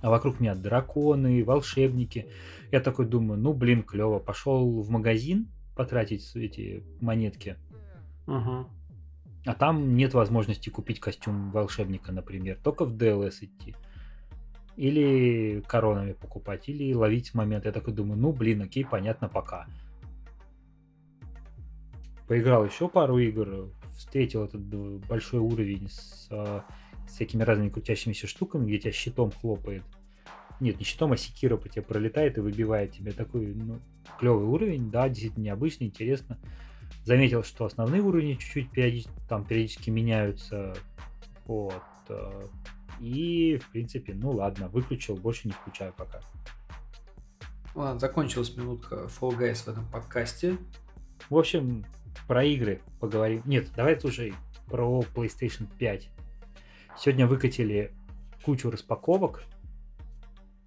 [0.00, 2.28] а вокруг меня драконы, волшебники.
[2.70, 4.20] Я такой думаю, ну блин, клево.
[4.20, 7.58] Пошел в магазин потратить эти монетки,
[9.44, 13.76] а там нет возможности купить костюм волшебника, например, только в DLS идти.
[14.76, 17.66] Или коронами покупать, или ловить момент.
[17.66, 19.66] Я такой думаю, ну блин, окей, понятно, пока.
[22.26, 24.62] Поиграл еще пару игр, встретил этот
[25.06, 26.64] большой уровень с а,
[27.06, 29.82] всякими разными крутящимися штуками, где тебя щитом хлопает.
[30.60, 33.12] Нет, не щитом, а секира по тебе пролетает и выбивает тебя.
[33.12, 33.80] Такой, ну,
[34.18, 36.38] клевый уровень, да, действительно необычный, интересно.
[37.04, 40.74] Заметил, что основные уровни чуть-чуть периодически, там периодически меняются.
[41.46, 41.82] Вот.
[43.02, 46.20] И, в принципе, ну ладно, выключил, больше не включаю пока.
[47.74, 50.56] Ладно, закончилась минутка Fall Guys в этом подкасте.
[51.28, 51.84] В общем,
[52.28, 53.42] про игры поговорим.
[53.44, 54.34] Нет, давай слушай
[54.66, 56.08] про PlayStation 5.
[56.96, 57.92] Сегодня выкатили
[58.44, 59.42] кучу распаковок,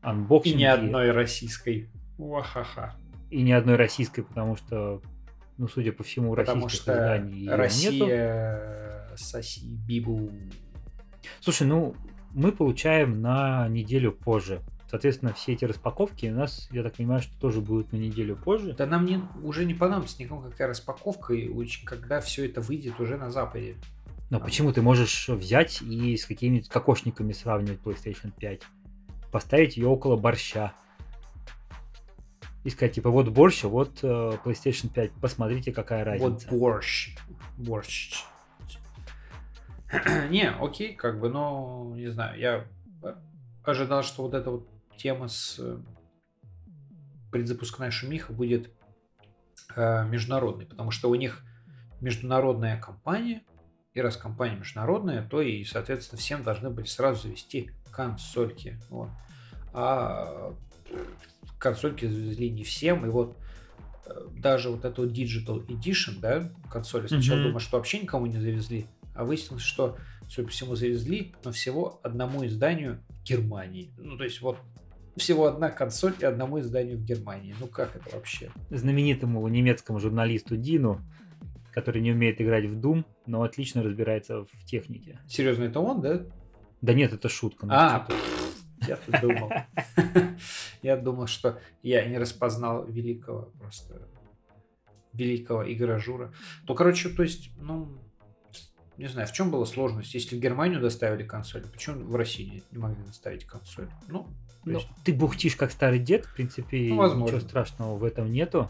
[0.02, 0.58] анбоксинги.
[0.58, 1.90] И ни одной российской.
[2.18, 2.96] Вахаха.
[3.30, 5.02] И ни одной российской, потому что,
[5.58, 7.92] ну, судя по всему, Потому российских изданий Россия...
[7.92, 9.18] нету.
[9.18, 10.30] Соси бибу.
[11.40, 11.96] Слушай, ну,
[12.36, 14.62] мы получаем на неделю позже.
[14.90, 18.76] Соответственно, все эти распаковки у нас, я так понимаю, что тоже будут на неделю позже.
[18.78, 21.50] Да нам не, уже не понадобится никому какая распаковка, и
[21.86, 23.76] когда все это выйдет уже на Западе.
[24.30, 28.62] Но почему ты можешь взять и с какими-нибудь кокошниками сравнивать PlayStation 5?
[29.32, 30.74] Поставить ее около борща.
[32.64, 35.12] И сказать, типа, вот борщ, а вот э, PlayStation 5.
[35.22, 36.48] Посмотрите, какая разница.
[36.50, 37.16] Вот борщ.
[37.58, 38.24] Борщ.
[40.30, 42.66] не, окей, как бы, но не знаю, я
[43.64, 44.68] ожидал, что вот эта вот
[44.98, 45.78] тема с э,
[47.32, 48.70] предзапускная шумиха будет
[49.76, 51.44] э, международной, потому что у них
[52.02, 53.44] международная компания,
[53.94, 58.78] и раз компания международная, то и, соответственно, всем должны были сразу завести консольки.
[58.90, 59.10] Вот.
[59.74, 60.54] А
[61.58, 63.38] консольки завезли не всем, и вот
[64.06, 67.46] э, даже вот эту Digital Edition, да, консоли, сначала Мгм.
[67.48, 69.98] думаю, что вообще никому не завезли, а выяснилось, что,
[70.30, 73.92] судя по всему, завезли, но всего одному изданию Германии.
[73.98, 74.58] Ну, то есть вот
[75.16, 77.56] всего одна консоль и одному изданию в Германии.
[77.60, 78.52] Ну, как это вообще?
[78.70, 81.02] Знаменитому немецкому журналисту Дину,
[81.74, 85.20] который не умеет играть в Doom, но отлично разбирается в технике.
[85.28, 86.22] Серьезно, это он, да?
[86.82, 87.66] Да нет, это шутка.
[87.66, 88.08] ну А,
[88.88, 89.52] я тут думал.
[90.82, 94.08] Я думал, что я не распознал великого просто
[95.14, 96.32] великого игражура.
[96.68, 97.88] Ну, короче, то есть, ну,
[98.98, 100.14] не знаю, в чем была сложность?
[100.14, 103.90] Если в Германию доставили консоль, почему в России не, не могли доставить консоль?
[104.08, 104.28] Ну,
[104.64, 107.36] Ну, есть, ты бухтишь как старый дед, в принципе, Ну, возможно.
[107.36, 108.70] ничего страшного в этом нету.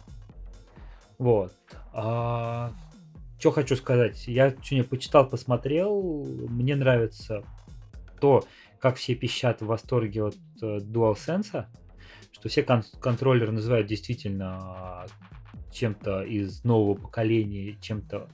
[1.17, 1.53] Вот.
[1.93, 4.27] что хочу сказать?
[4.27, 6.25] Я что-то почитал, посмотрел.
[6.49, 7.43] Мне нравится
[8.19, 8.43] то,
[8.79, 11.65] как все пищат в восторге от э, DualSense,
[12.31, 15.05] что все кон- контроллеры называют действительно
[15.71, 18.27] чем-то из нового поколения, чем-то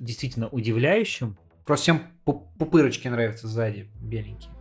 [0.00, 1.36] действительно удивляющим.
[1.64, 4.52] просто всем пу- пупырочки нравятся сзади, беленькие.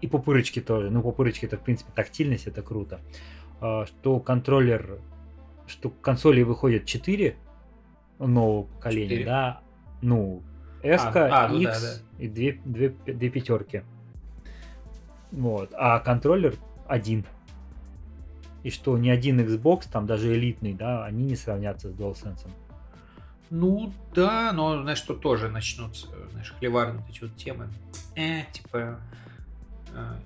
[0.00, 0.90] И пупырочки тоже.
[0.90, 3.00] Ну, пупырочки это, в принципе, тактильность, это круто.
[3.60, 5.00] А, Что контроллер,
[5.66, 7.36] что консоли выходят 4
[8.18, 9.24] нового поколения, Четыре?
[9.24, 9.60] да.
[10.02, 10.42] Ну,
[10.82, 13.82] S, А, а, ну да, X и две, две, две пятерки.
[15.30, 15.70] Вот.
[15.74, 16.54] А контроллер
[16.86, 17.24] один.
[18.62, 22.48] И что ни один Xbox, там даже элитный, да, они не сравнятся с DualSense.
[23.54, 27.68] Ну да, но знаешь, что тоже начнутся, знаешь, хлеварные вот эти вот темы.
[28.16, 28.98] Э, типа,
[29.92, 30.16] э,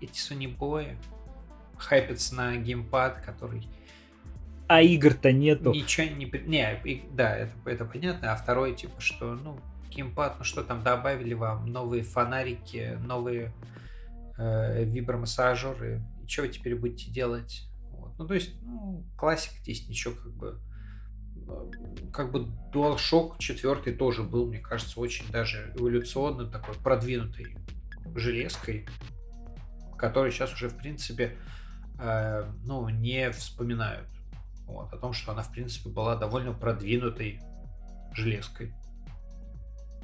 [0.00, 0.94] эти Sony бои
[1.76, 3.66] хайпятся на геймпад, который
[4.68, 5.72] А игр-то нету.
[5.72, 6.26] ничего не...
[6.46, 8.32] Не, и- да, это, это понятно.
[8.32, 9.58] А второй, типа, что, ну,
[9.90, 13.52] геймпад, ну что там, добавили вам новые фонарики, новые
[14.36, 16.00] э, вибромассажеры.
[16.24, 17.68] И что вы теперь будете делать?
[17.90, 18.16] Вот.
[18.20, 20.60] Ну, то есть, ну, классика здесь ничего как бы...
[21.48, 27.56] э, Как бы DualShock 4 тоже был, мне кажется, очень даже эволюционно такой продвинутой
[28.14, 28.86] железкой,
[29.96, 31.36] который сейчас уже, в принципе,
[31.98, 34.08] э, ну, не вспоминают.
[34.66, 37.40] Вот, о том, что она, в принципе, была довольно продвинутой
[38.12, 38.74] железкой.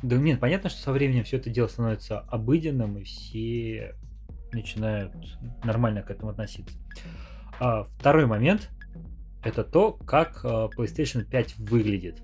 [0.03, 3.95] Да нет, понятно, что со временем все это дело становится обыденным, и все
[4.53, 5.13] начинают
[5.65, 6.77] нормально к этому относиться.
[7.61, 8.71] А второй момент
[9.45, 12.23] это то, как а, PlayStation 5 выглядит.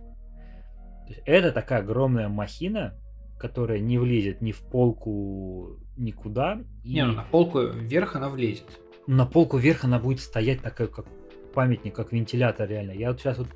[1.26, 2.94] Это такая огромная махина,
[3.38, 6.60] которая не влезет ни в полку никуда.
[6.84, 8.80] И Не, ну на полку вверх она влезет.
[9.06, 11.06] на полку вверх она будет стоять такая, как
[11.54, 12.92] памятник, как вентилятор реально.
[12.92, 13.48] Я вот сейчас вот,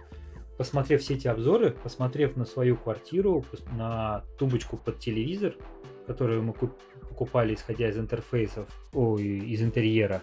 [0.59, 5.55] посмотрев все эти обзоры, посмотрев на свою квартиру, на тумбочку под телевизор,
[6.07, 10.23] которую мы куп- покупали, исходя из интерфейсов, ой, из интерьера,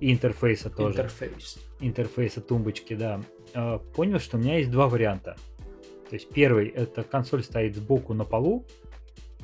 [0.00, 1.58] и интерфейса тоже, Интерфейс.
[1.80, 3.20] интерфейса тумбочки, да,
[3.54, 5.36] э, понял, что у меня есть два варианта.
[6.08, 8.64] То есть первый, это консоль стоит сбоку на полу,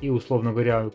[0.01, 0.91] и, условно говоря,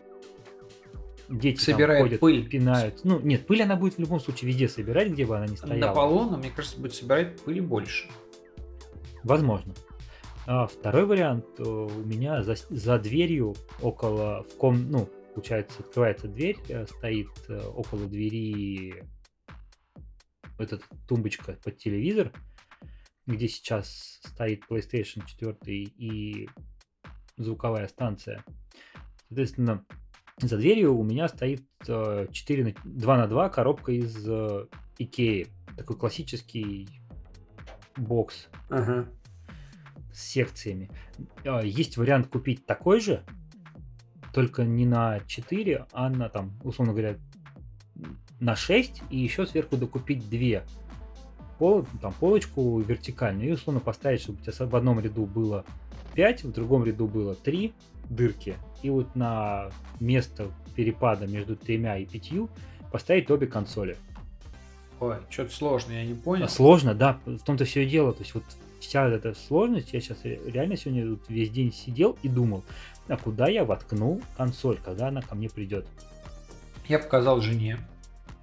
[1.29, 2.47] дети там Собирает ходят, пыль.
[2.47, 3.01] пинают.
[3.03, 5.77] Ну, нет, пыль она будет в любом случае везде собирать, где бы она ни стояла.
[5.87, 8.07] На полу, но мне кажется, будет собирать пыли больше.
[9.23, 9.73] Возможно.
[10.45, 16.27] А второй вариант э, у меня за, за дверью около в ком, ну, получается, открывается
[16.27, 18.95] дверь, э, стоит э, около двери
[20.63, 22.31] эта тумбочка под телевизор,
[23.25, 26.49] где сейчас стоит PlayStation 4 и
[27.37, 28.43] звуковая станция.
[29.27, 29.85] Соответственно,
[30.39, 35.47] за дверью у меня стоит э, 4 на, 2 на 2 коробка из э, Икеи.
[35.77, 36.87] Такой классический
[37.95, 39.07] бокс Ага.
[40.11, 40.89] с секциями.
[41.45, 43.23] А, Есть вариант купить такой же,
[44.33, 47.17] только не на 4, а на там, условно говоря,
[48.43, 50.63] на 6, и еще сверху докупить две
[51.57, 55.63] пол, там, полочку вертикальную, и условно поставить, чтобы у тебя в одном ряду было
[56.15, 57.73] 5, в другом ряду было 3
[58.09, 62.49] дырки, и вот на место перепада между тремя и пятью
[62.91, 63.97] поставить обе консоли.
[64.99, 66.45] Ой, что-то сложно, я не понял.
[66.45, 68.11] А Сложно, да, в том-то все и дело.
[68.13, 68.43] То есть вот
[68.79, 72.63] вся эта сложность, я сейчас реально сегодня вот весь день сидел и думал,
[73.07, 75.85] а куда я воткну консоль, когда она ко мне придет.
[76.87, 77.79] Я показал жене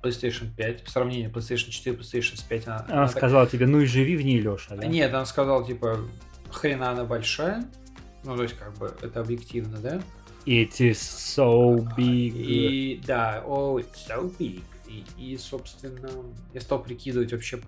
[0.02, 2.66] PlayStation 5, в сравнении PlayStation 4 PlayStation 5.
[2.68, 4.76] Она, Она так- сказала тебе, ну и живи в ней, Леша.
[4.76, 4.86] Да?
[4.86, 5.98] Нет, она сказала, типа,
[6.50, 7.64] хрена она большая.
[8.24, 10.00] Ну, то есть, как бы, это объективно, да?
[10.46, 12.32] It is so big.
[12.34, 14.62] И да, oh, it's so big.
[14.88, 16.10] И, и, собственно,
[16.52, 17.60] я стал прикидывать вообще,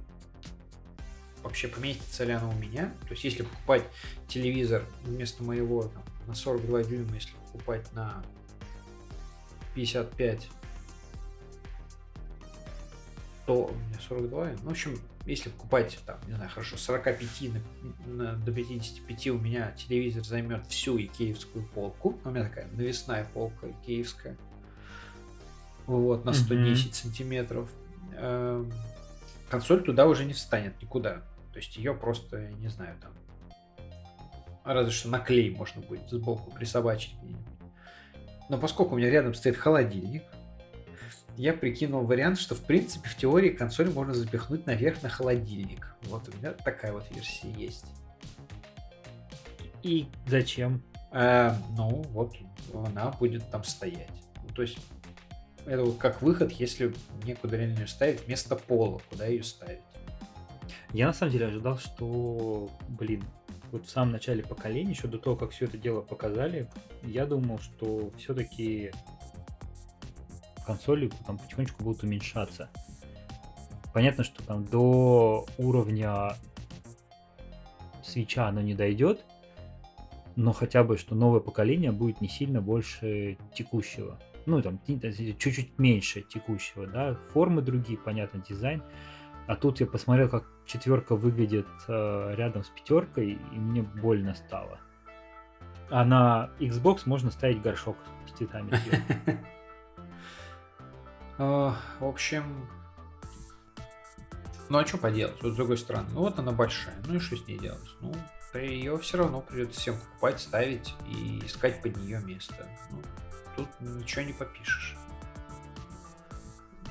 [1.42, 2.92] вообще поместится ли она у меня.
[3.06, 3.84] То есть, если покупать
[4.26, 8.22] телевизор вместо моего там, на 42 дюйма, если покупать на
[9.74, 10.48] 55,
[13.46, 14.44] то у меня 42.
[14.62, 17.52] Ну, в общем, если покупать, там, не знаю, хорошо, с 45
[18.06, 22.18] на, на- до 55 у меня телевизор займет всю икеевскую полку.
[22.24, 24.36] У меня такая навесная полка икеевская.
[25.86, 26.40] Вот, на Мгм.
[26.40, 27.68] 110 сантиметров.
[28.16, 28.72] Эм,
[29.50, 31.22] Консоль туда уже не встанет никуда.
[31.52, 33.12] То есть ее просто, я не знаю, там
[34.64, 37.14] разве что на клей можно будет сбоку присобачить.
[38.48, 40.22] Но поскольку у меня рядом стоит холодильник,
[41.36, 45.94] я прикинул вариант, что в принципе в теории консоль можно запихнуть наверх на холодильник.
[46.04, 47.86] Вот у меня такая вот версия есть.
[49.82, 50.82] И зачем?
[51.12, 52.34] Э, ну, вот
[52.72, 54.08] она будет там стоять.
[54.42, 54.78] Ну, то есть
[55.66, 59.80] это вот как выход, если некуда реально ее ставить вместо пола, куда ее ставить.
[60.92, 63.24] Я на самом деле ожидал, что, блин,
[63.70, 66.68] вот в самом начале поколения, еще до того, как все это дело показали,
[67.02, 68.92] я думал, что все-таки
[70.66, 72.70] консоли там потихонечку будут уменьшаться.
[73.92, 76.34] Понятно, что там до уровня
[78.02, 79.24] свеча оно не дойдет,
[80.36, 84.18] но хотя бы, что новое поколение будет не сильно больше текущего.
[84.46, 88.82] Ну, там, чуть-чуть меньше текущего, да, формы другие, понятно, дизайн.
[89.46, 94.78] А тут я посмотрел, как четверка выглядит э, рядом с пятеркой, и мне больно стало.
[95.90, 97.96] А на Xbox можно ставить горшок
[98.26, 98.72] с цветами.
[101.44, 102.68] А, В общем,
[104.68, 105.42] ну а что поделать?
[105.42, 107.80] Вот с другой стороны, ну вот она большая, ну и что с ней делать?
[108.00, 108.14] Ну,
[108.54, 112.68] ее все равно придется всем покупать, ставить и искать под нее место.
[112.92, 113.02] Ну,
[113.56, 114.96] тут ничего не попишешь.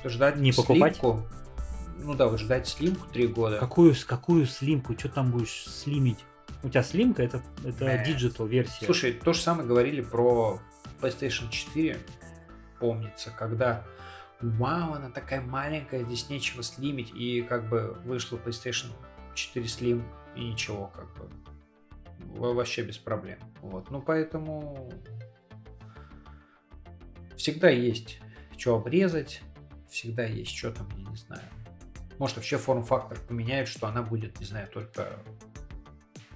[0.03, 0.97] Ждать Не покупать?
[0.97, 1.25] слимку,
[1.99, 3.57] ну да, вот ждать слимку три года.
[3.57, 4.99] Какую, какую слимку?
[4.99, 6.19] Что там будешь слимить?
[6.61, 8.05] У тебя слимка это, это Нет.
[8.05, 8.83] digital версия.
[8.85, 10.59] Слушай, то же самое говорили про
[10.99, 11.97] PlayStation 4,
[12.79, 13.85] помнится, когда
[14.41, 18.87] вау, она такая маленькая, здесь нечего слимить, и как бы вышла PlayStation
[19.35, 20.03] 4 Slim,
[20.35, 21.29] и ничего, как бы
[22.19, 23.39] во- вообще без проблем.
[23.61, 24.91] Вот, ну поэтому
[27.35, 28.19] всегда есть
[28.57, 29.41] что обрезать,
[29.89, 31.43] всегда есть что там, я не знаю.
[32.19, 35.23] Может вообще форм-фактор поменяют, что она будет, не знаю, только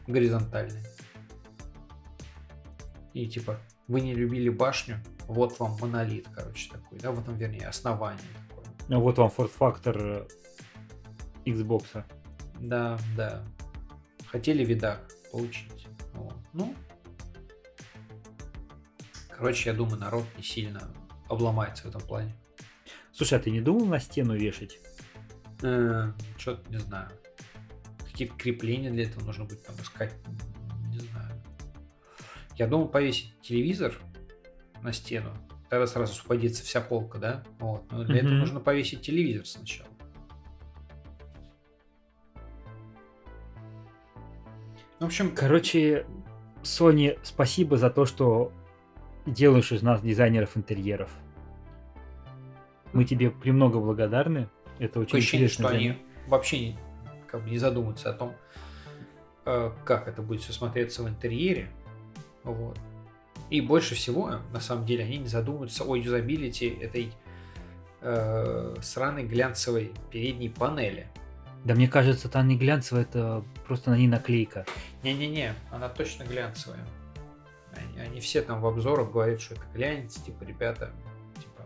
[0.07, 0.81] горизонтальной.
[3.13, 7.67] И типа, вы не любили башню, вот вам монолит, короче, такой, да, вот там, вернее,
[7.67, 8.65] основание такое.
[8.89, 10.27] А вот вам форт-фактор
[11.45, 12.03] Xbox.
[12.59, 13.43] Да, да.
[14.27, 15.87] Хотели видак получить.
[16.13, 16.35] Вот.
[16.53, 16.75] Ну,
[19.29, 20.91] короче, я думаю, народ не сильно
[21.27, 22.35] обломается в этом плане.
[23.11, 24.79] Слушай, а ты не думал на стену вешать?
[25.57, 27.09] Что-то не знаю.
[27.99, 30.13] Какие-то крепления для этого нужно будет там искать.
[30.89, 31.41] Не знаю.
[32.57, 33.99] Я думал повесить телевизор
[34.85, 35.31] на стену.
[35.69, 37.43] Тогда сразу освободится вся полка, да?
[37.59, 37.91] Вот.
[37.91, 38.39] Но для этого Мгм.
[38.39, 39.89] нужно повесить телевизор сначала.
[44.99, 46.05] В общем, Короче,
[46.63, 48.51] Sony, спасибо за то, что
[49.25, 51.09] делаешь из нас дизайнеров интерьеров.
[52.93, 54.49] Мы тебе премного благодарны.
[54.79, 55.67] Это очень ощущение, интересно.
[55.67, 55.97] что они
[56.27, 56.79] вообще не,
[57.27, 58.33] как бы не задумываются о том,
[59.45, 61.69] э, как это будет все смотреться в интерьере.
[62.43, 62.79] Вот.
[63.49, 67.11] И больше всего, на самом деле, они не задумываются о юзабилити этой
[68.01, 71.07] э, сраной глянцевой передней панели.
[71.63, 74.65] Да мне кажется, это не глянцевая, это просто на ней наклейка.
[75.03, 76.85] Не-не-не, она точно глянцевая.
[77.75, 80.91] Они, они все там в обзорах говорят, что это глянец, типа, ребята,
[81.39, 81.63] типа,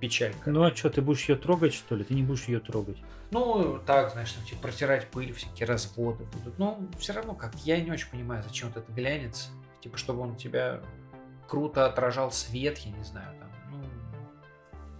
[0.00, 0.50] печалька.
[0.50, 2.04] Ну а что, ты будешь ее трогать, что ли?
[2.04, 2.98] Ты не будешь ее трогать.
[3.30, 6.58] Ну, так, знаешь, там, типа, протирать пыль, всякие разводы будут.
[6.58, 9.50] Но все равно, как я не очень понимаю, зачем вот этот глянец.
[9.80, 10.80] Типа, чтобы он у тебя
[11.52, 13.84] круто отражал свет, я не знаю, там, ну,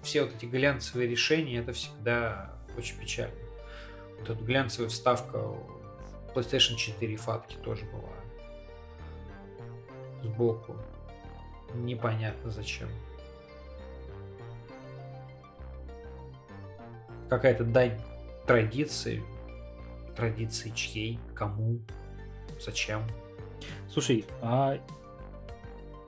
[0.03, 3.35] все вот эти глянцевые решения, это всегда очень печально.
[4.19, 8.13] Вот эта глянцевая вставка в PlayStation 4 фатки тоже была
[10.23, 10.77] сбоку.
[11.73, 12.91] Непонятно зачем.
[17.31, 17.99] Какая-то дань
[18.47, 19.23] традиции.
[20.15, 21.81] Традиции чьей, кому,
[22.61, 23.03] зачем.
[23.89, 24.79] Слушай, а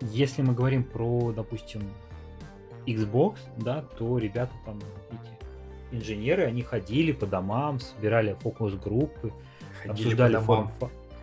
[0.04, 1.82] если мы говорим про, допустим,
[2.86, 4.78] Xbox, да, то ребята там,
[5.10, 9.32] эти инженеры, они ходили по домам, собирали фокус-группы,
[9.88, 10.70] обсуждали форм,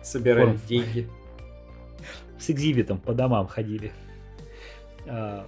[0.02, 1.08] собирали форм- деньги.
[2.38, 3.92] с экзибитом по домам ходили.
[5.06, 5.46] А,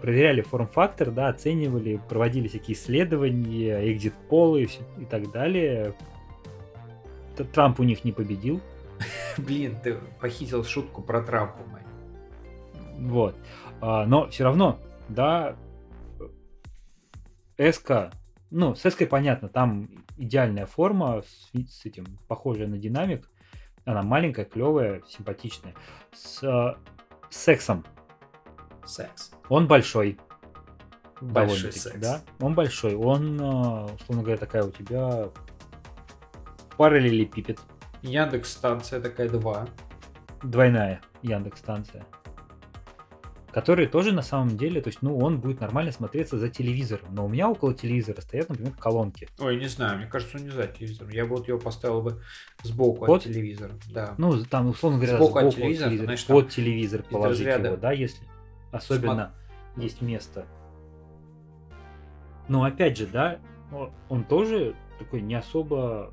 [0.00, 5.92] Проверяли форм-фактор, да, оценивали, проводили всякие исследования, экзит-полы и, и так далее.
[7.52, 8.60] Трамп у них не победил.
[9.38, 11.82] Блин, ты похитил шутку про Трампа, мать.
[12.98, 13.36] Вот.
[13.80, 14.78] А, но все равно,
[15.08, 15.56] да,
[17.58, 18.10] СК,
[18.50, 23.30] ну, с СК понятно, там идеальная форма, с, с этим, похожая на динамик.
[23.84, 25.74] Она маленькая, клевая, симпатичная.
[26.12, 26.74] С э,
[27.30, 27.84] сексом.
[28.84, 29.32] Секс.
[29.48, 30.18] Он большой.
[31.20, 31.96] Большой секс.
[31.98, 32.94] Да, он большой.
[32.96, 35.30] Он, э, условно говоря, такая у тебя
[36.76, 37.58] параллелепипед.
[38.02, 39.68] Яндекс станция такая 2.
[40.42, 42.06] Двойная Яндекс станция.
[43.52, 47.14] Который тоже на самом деле, то есть, ну, он будет нормально смотреться за телевизором.
[47.14, 49.28] Но у меня около телевизора стоят, например, колонки.
[49.38, 51.10] Ой, не знаю, мне кажется, он не за телевизором.
[51.10, 52.22] Я бы вот его поставил бы
[52.62, 53.20] сбоку Под?
[53.20, 53.72] от телевизора.
[53.90, 54.14] Да.
[54.18, 57.76] Ну, там, условно говоря, Сбоку от сбоку телевизора, знаешь, там под телевизор положить разряда его,
[57.78, 58.26] да, если
[58.70, 59.34] особенно
[59.76, 60.46] есть место.
[62.48, 63.38] Но опять же, да,
[64.08, 66.12] он тоже такой не особо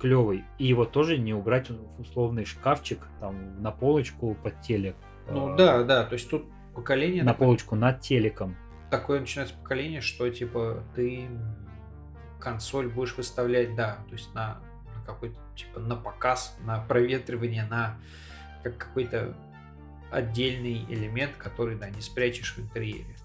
[0.00, 0.44] клевый.
[0.58, 4.96] И его тоже не убрать в условный шкафчик, там, на полочку под телек.
[5.28, 8.56] Ну э, да, да, то есть тут поколение На такое, полочку над телеком.
[8.90, 11.28] такое начинается поколение, что типа ты
[12.38, 14.60] консоль будешь выставлять, да, то есть на,
[14.94, 17.96] на какой-то типа на показ, на проветривание, на
[18.62, 19.34] как какой-то
[20.10, 23.16] отдельный элемент, который, да, не спрячешь в интерьере.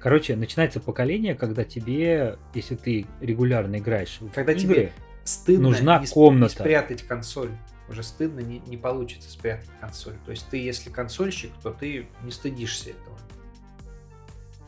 [0.00, 4.92] Короче, начинается поколение, когда тебе, если ты регулярно играешь в Когда игры, тебе
[5.24, 6.62] стыдно нужна не, комната.
[6.62, 7.50] не спрятать консоль.
[7.88, 10.14] Уже стыдно, не, не получится спрятать консоль.
[10.24, 13.18] То есть ты, если консольщик, то ты не стыдишься этого.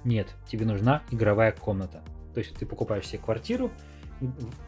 [0.05, 2.05] Нет, тебе нужна игровая комната.
[2.35, 3.71] То есть ты покупаешь себе квартиру,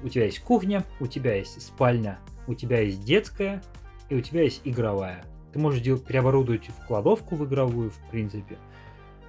[0.02, 3.62] у тебя есть кухня, у тебя есть спальня, у тебя есть детская,
[4.08, 5.24] и у тебя есть игровая.
[5.52, 8.58] Ты можешь делать, переоборудовать в кладовку в игровую, в принципе,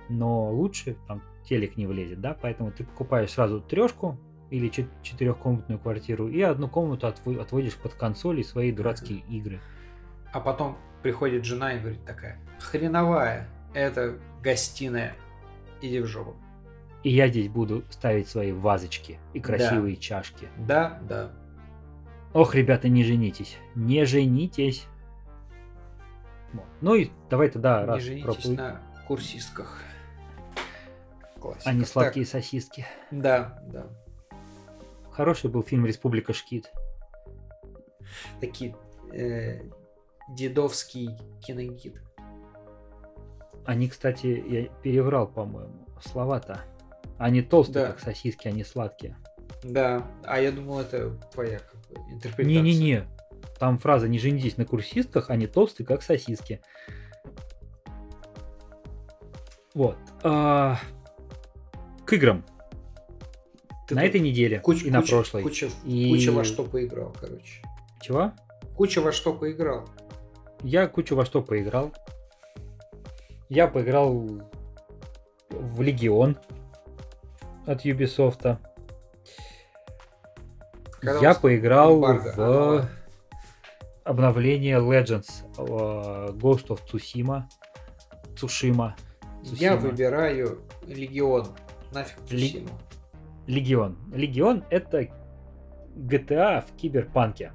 [0.09, 4.17] но лучше там телек не влезет, да, поэтому ты покупаешь сразу трешку
[4.49, 9.59] или чет- четырехкомнатную квартиру и одну комнату отво- отводишь под консоль и свои дурацкие игры.
[10.33, 15.15] А потом приходит жена и говорит такая, хреновая, это гостиная,
[15.81, 16.35] иди в жопу.
[17.03, 19.45] И я здесь буду ставить свои вазочки и Да.
[19.45, 20.47] красивые чашки.
[20.57, 21.31] Да, да.
[22.33, 23.57] Ох, ребята, не женитесь.
[23.75, 24.85] Не женитесь.
[26.53, 26.65] Вот.
[26.81, 29.81] Ну и давай тогда не раз женитесь проплы- на курсистках.
[31.39, 31.69] Классика.
[31.69, 32.85] а не Так, сладкие сосиски.
[33.11, 33.87] Да, да.
[35.19, 36.71] Хороший был фильм «Республика Шкит».
[38.39, 38.73] Такие
[39.11, 39.59] э,
[40.29, 41.09] дедовский
[41.41, 42.01] киногид.
[43.65, 46.61] Они, кстати, я переврал, по-моему, слова-то.
[47.17, 47.91] Они толстые, Да.
[47.91, 49.17] как сосиски, они сладкие.
[49.61, 52.45] Да, а я думал, это твоя как бы, интерпретация.
[52.45, 53.03] Не-не-не.
[53.59, 56.61] Там фраза «Не женитесь на курсистках, они толстые, как сосиски».
[59.73, 59.97] Вот.
[60.23, 60.77] А,
[62.05, 62.45] К играм.
[63.89, 65.43] Ты на этой неделе куча, и на куча- прошлой.
[65.43, 67.61] Куча, И- куча во что поиграл, короче.
[68.01, 68.31] Чего?
[68.75, 69.87] Куча во что поиграл.
[70.61, 71.91] Я кучу во что поиграл.
[73.49, 74.27] Я поиграл
[75.49, 76.37] в Легион
[77.65, 78.57] от Ubisoft.
[81.01, 82.33] Когда Я поиграл эмбарго?
[82.35, 82.85] в Оно-
[84.03, 87.43] обновление Legends э, Ghost of Tsushima.
[88.37, 88.95] Цушима.
[89.43, 89.77] Я Цусима.
[89.77, 91.47] выбираю Легион.
[91.91, 92.69] Нафиг Цусиму.
[93.49, 93.97] Легион.
[94.13, 95.09] Легион это
[95.95, 97.51] GTA в киберпанке.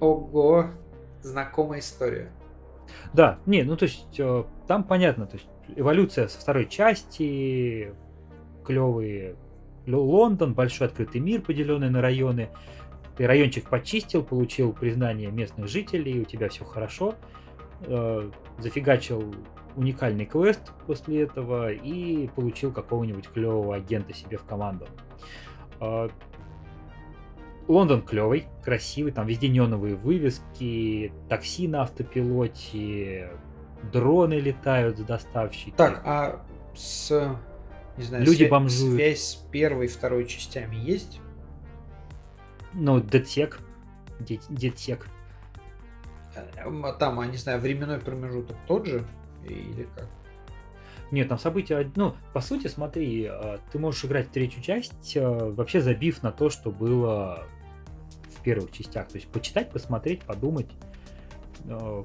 [0.00, 0.66] Ого,
[1.22, 2.32] знакомая история.
[3.12, 7.92] Да, не, ну то есть э, там понятно, то есть эволюция со второй части,
[8.64, 9.36] клевые
[9.86, 12.48] Лондон, большой открытый мир, поделенный на районы.
[13.16, 17.14] Ты райончик почистил, получил признание местных жителей, у тебя все хорошо.
[17.82, 19.32] э, зафигачил
[19.76, 24.86] уникальный квест после этого и получил какого-нибудь клевого агента себе в команду.
[25.80, 26.08] Э,
[27.68, 33.30] Лондон клевый, красивый, там везде неоновые вывески, такси на автопилоте,
[33.92, 35.74] дроны летают доставщики.
[35.76, 36.44] Так, а
[36.74, 37.10] с
[37.98, 38.94] не знаю, Люди свя- бомжуют.
[38.94, 41.20] связь с первой и второй частями есть?
[42.72, 43.60] Ну, детсек.
[44.20, 45.06] Дет- Детсек.
[46.56, 49.04] А Там, а не знаю, временной промежуток тот же?
[49.54, 50.08] Или как?
[51.10, 51.90] Нет, там события...
[51.96, 56.50] Ну, по сути, смотри, э, ты можешь играть третью часть, э, вообще забив на то,
[56.50, 57.46] что было
[58.36, 59.08] в первых частях.
[59.08, 60.70] То есть почитать, посмотреть, подумать.
[61.64, 62.02] Э,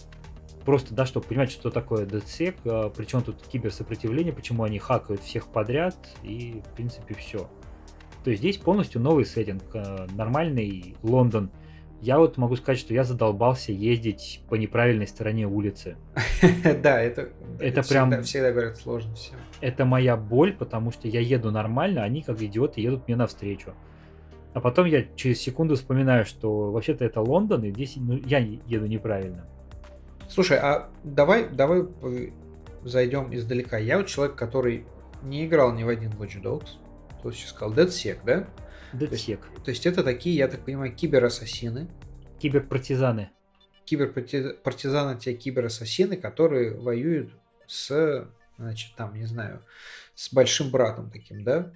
[0.66, 5.94] Просто, да, чтобы понимать, что такое DedSec, причем тут киберсопротивление, почему они хакают всех подряд,
[6.24, 7.50] и, в принципе, все.
[8.24, 9.62] То есть здесь полностью новый сеттинг,
[10.16, 11.52] нормальный Лондон.
[12.04, 15.96] Я вот могу сказать, что я задолбался ездить по неправильной стороне улицы.
[16.84, 17.30] Да, это,
[17.60, 19.38] Это прям- Всегда говорят сложно всем.
[19.62, 23.74] это моя боль, потому что я еду нормально, они как идиоты едут мне навстречу.
[24.54, 28.86] А потом я через секунду вспоминаю, что вообще-то это Лондон, и здесь ну, я еду
[28.86, 29.46] неправильно.
[30.28, 31.86] Слушай, а давай, давай
[32.84, 33.78] зайдем издалека.
[33.78, 34.86] Я вот человек, который
[35.24, 36.72] не играл ни в один Watch Dogs.
[37.24, 37.74] Кто сейчас сказал?
[37.74, 38.50] DeadSec, да?
[38.92, 39.48] Детсек.
[39.64, 41.88] То есть это такие, я так понимаю, киберассасины.
[42.38, 43.32] Киберпартизаны.
[43.86, 47.32] Киберпартизаны те киберассасины, которые воюют
[47.66, 49.64] с, значит, там, не знаю,
[50.16, 51.72] с большим братом таким, да?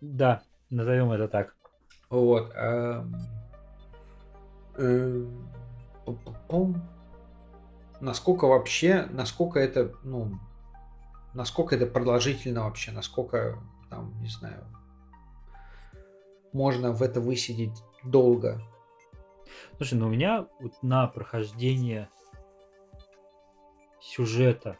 [0.00, 1.54] Да, назовем это так.
[2.10, 2.52] Вот.
[6.04, 6.82] пу-пу-пум.
[8.00, 10.40] Насколько вообще, насколько это, ну,
[11.34, 13.62] насколько это продолжительно вообще, насколько,
[13.92, 14.64] там, не знаю,
[16.54, 18.62] можно в это высидеть долго.
[19.76, 22.08] Слушай, ну у меня вот на прохождение
[24.00, 24.78] сюжета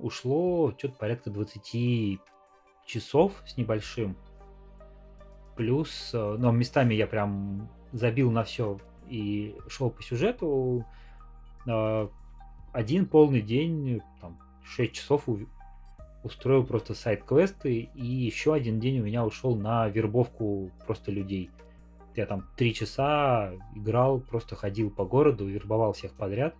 [0.00, 2.20] ушло что-то порядка 20
[2.84, 4.16] часов с небольшим.
[5.54, 10.84] Плюс, ну, местами я прям забил на все и шел по сюжету.
[11.66, 12.08] Э,
[12.72, 15.28] Один полный день, там, 6 часов
[16.26, 21.50] устроил просто сайт-квесты, и еще один день у меня ушел на вербовку просто людей.
[22.16, 26.54] Я там три часа играл, просто ходил по городу, вербовал всех подряд.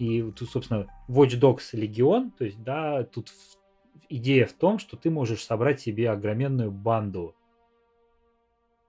[0.00, 3.30] И тут, собственно, Watch Dogs Legion, то есть, да, тут
[4.08, 7.36] идея в том, что ты можешь собрать себе огроменную банду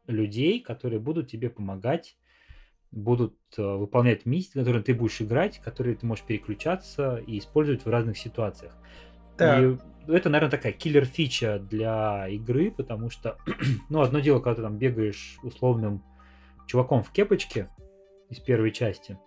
[0.07, 2.17] людей, которые будут тебе помогать,
[2.91, 7.89] будут э, выполнять миссии, которые ты будешь играть, которые ты можешь переключаться и использовать в
[7.89, 8.75] разных ситуациях.
[9.38, 9.63] Так.
[9.63, 9.77] И
[10.07, 13.38] это, наверное, такая киллер-фича для игры, потому что,
[13.89, 16.03] ну, одно дело, когда ты там бегаешь условным
[16.67, 17.69] чуваком в кепочке
[18.29, 19.17] из первой части,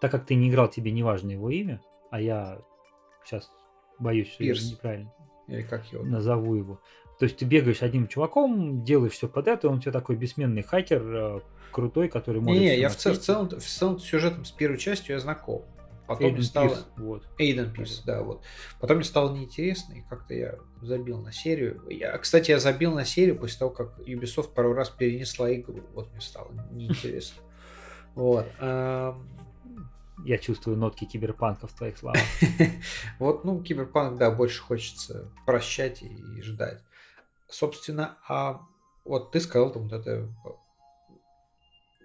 [0.00, 2.58] так как ты не играл, тебе не важно его имя, а я
[3.24, 3.50] сейчас
[3.98, 4.72] боюсь, что я Пирс.
[4.72, 5.12] неправильно
[5.46, 6.04] Или как его?
[6.04, 6.80] назову его.
[7.18, 10.62] То есть ты бегаешь одним чуваком, делаешь все подряд, и он у тебя такой бессменный
[10.62, 12.60] хакер, э, крутой, который может...
[12.60, 15.64] Не, я в, цел- в целом, в целом с сюжетом с первой частью я знаком.
[16.06, 16.68] Потом Эйден мне стало...
[16.68, 17.28] Пирс, вот.
[17.38, 18.42] Эйден Пирс, да, вот.
[18.80, 21.82] Потом мне стало неинтересно, и как-то я забил на серию.
[21.88, 25.82] Я, кстати, я забил на серию после того, как Ubisoft пару раз перенесла игру.
[25.94, 27.42] Вот мне стало неинтересно.
[28.14, 28.46] Вот.
[28.58, 29.26] эм,
[30.26, 32.20] Я чувствую нотки киберпанка в твоих словах.
[33.18, 36.82] Вот, ну, Киберпанк, да, больше хочется прощать и ждать.
[37.48, 38.60] Собственно, а
[39.04, 40.28] вот ты сказал там вот это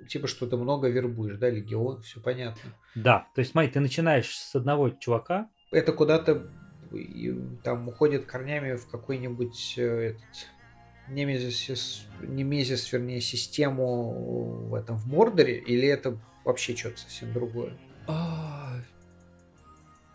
[0.08, 2.72] типа, что ты много вербуешь, да, Легион, все понятно.
[2.98, 6.50] Да, то есть смотри, ты начинаешь с одного чувака, Это куда-то
[7.64, 10.48] там уходит корнями в какой-нибудь э, этот
[11.08, 14.12] немезис, немезис, вернее, систему
[14.70, 17.74] в этом в Мордоре, или это вообще что-то совсем другое?
[18.08, 18.80] А,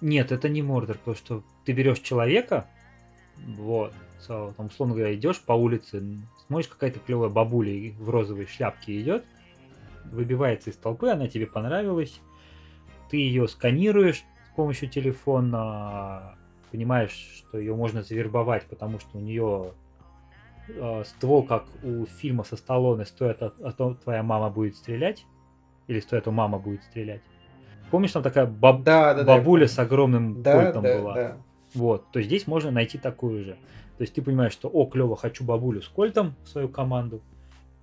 [0.01, 2.67] Нет, это не Мордор, потому что ты берешь человека,
[3.37, 3.93] вот,
[4.27, 6.03] so, там, условно говоря, идешь по улице,
[6.49, 9.25] смотришь, какая-то клевая бабуля в розовой шляпке идет,
[10.05, 12.21] выбивается из толпы, она тебе понравилась,
[13.13, 16.35] ты ее сканируешь с помощью телефона,
[16.71, 19.75] понимаешь, что ее можно завербовать, потому что у нее
[20.69, 25.27] э, ствол, как у фильма со Сталлоне, стоит, а, а то твоя мама будет стрелять,
[25.89, 27.21] или стоит, а мама будет стрелять.
[27.91, 29.37] Помнишь, там такая баб- Да, да, да.
[29.37, 31.15] бабуля с огромным Да, кольтом да, была?
[31.15, 31.37] да.
[31.75, 33.53] Вот, то есть здесь можно найти такую же.
[33.99, 37.21] То есть ты понимаешь, что, о, клево, хочу бабулю с кольтом в свою команду.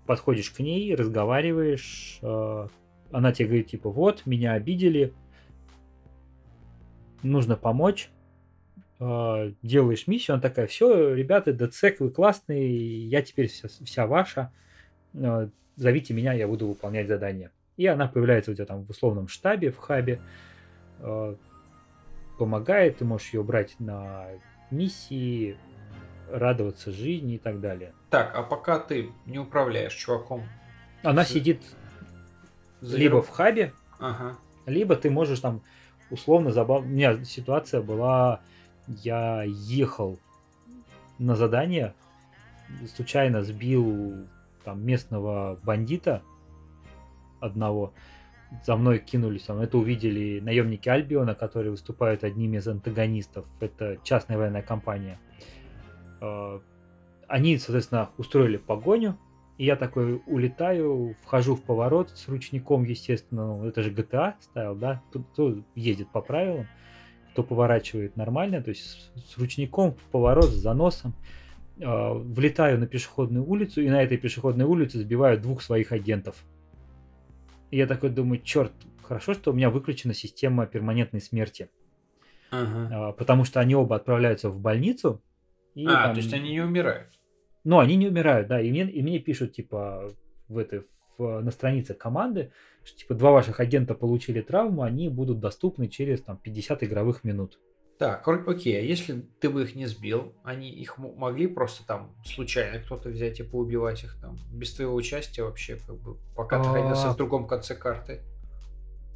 [0.08, 2.68] Подходишь к ней, разговариваешь, э,
[3.12, 5.14] она тебе говорит, типа, вот, меня обидели,
[7.24, 8.10] нужно помочь.
[9.00, 14.52] Э, делаешь миссию, она такая, все, ребята, ДЦК, вы классные, я теперь вся, вся ваша,
[15.14, 17.52] Э, зовите меня, я буду выполнять задание.
[17.78, 20.20] И она появляется у тебя там в условном штабе, в хабе,
[21.00, 21.36] э,
[22.38, 24.28] помогает, ты можешь ее брать на
[24.72, 25.58] миссии,
[26.32, 27.94] радоваться жизни и так далее.
[28.10, 30.44] Так, а пока ты не управляешь чуваком,
[31.02, 31.62] Она сидит
[32.82, 34.38] либо в хабе, Ага.
[34.66, 35.62] либо ты можешь там
[36.10, 36.84] условно забав...
[36.84, 38.42] У меня ситуация была,
[38.88, 40.20] я ехал
[41.18, 41.94] на задание,
[42.96, 44.28] случайно сбил
[44.64, 46.22] там местного бандита
[47.40, 47.94] одного,
[48.66, 54.38] за мной кинулись, там, это увидели наемники Альбиона, которые выступают одними из антагонистов, это частная
[54.38, 55.20] военная компания.
[56.22, 56.60] Э,
[57.28, 59.18] Они, соответственно, устроили погоню,
[59.60, 64.74] и я такой улетаю, вхожу в поворот с ручником, естественно, ну, это же GTA ставил,
[64.76, 66.66] да, кто, кто ездит по правилам,
[67.34, 71.14] кто поворачивает нормально, то есть с, с ручником в поворот, с заносом,
[71.78, 71.84] э,
[72.14, 76.44] влетаю на пешеходную улицу, и на этой пешеходной улице сбиваю двух своих агентов.
[77.70, 78.72] И я такой думаю, черт,
[79.04, 81.70] хорошо, что у меня выключена система перманентной смерти,
[82.50, 83.12] Ага.
[83.12, 85.22] э, потому что они оба отправляются в больницу.
[85.76, 87.19] и А, там- то есть они не умирают.
[87.70, 90.12] Ну, они не умирают, да, и мне, и мне пишут, типа,
[90.48, 90.88] в этой,
[91.20, 92.52] в, на странице команды,
[92.84, 97.60] что, типа, два ваших агента получили травму, они будут доступны через, там, 50 игровых минут.
[98.00, 102.80] Так, окей, а если ты бы их не сбил, они их могли просто там случайно
[102.80, 106.74] кто-то взять и поубивать их там, без твоего участия вообще, как бы, пока ты А.
[106.74, 108.24] находился в другом конце карты?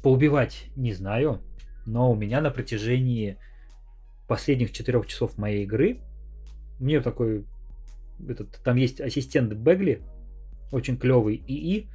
[0.00, 1.40] Поубивать не знаю,
[1.86, 3.36] но у меня на протяжении
[4.28, 5.98] последних четырех часов моей игры,
[6.78, 7.46] мне такой,
[8.28, 10.02] этот, там есть ассистент Бегли,
[10.72, 11.88] очень клевый ИИ,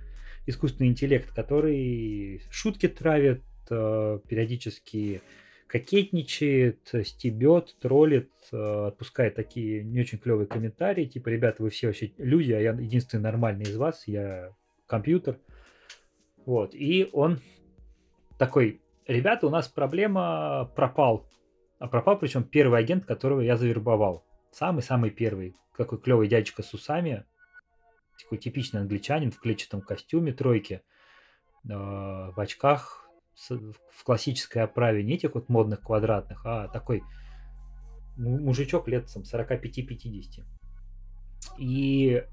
[0.46, 5.22] искусственный интеллект, который шутки травит, э, периодически
[5.68, 12.12] кокетничает, стебет, троллит, э, отпускает такие не очень клевые комментарии, типа, ребята, вы все вообще
[12.18, 14.50] люди, а я единственный нормальный из вас, я
[14.88, 15.38] компьютер.
[16.46, 17.40] Вот, и он
[18.40, 21.30] такой, ребята, у нас проблема пропал.
[21.78, 24.26] А пропал причем первый агент, которого я завербовал.
[24.52, 25.56] Самый-самый первый.
[25.74, 27.26] Какой клевый дядечка с усами.
[28.22, 30.82] Такой типичный англичанин в клетчатом костюме тройки.
[31.66, 33.08] э, в очках
[33.50, 35.04] в классической оправе.
[35.04, 37.04] Не этих вот модных квадратных, а такой
[38.18, 40.46] му- мужичок лет там, 45-50.
[41.58, 42.24] И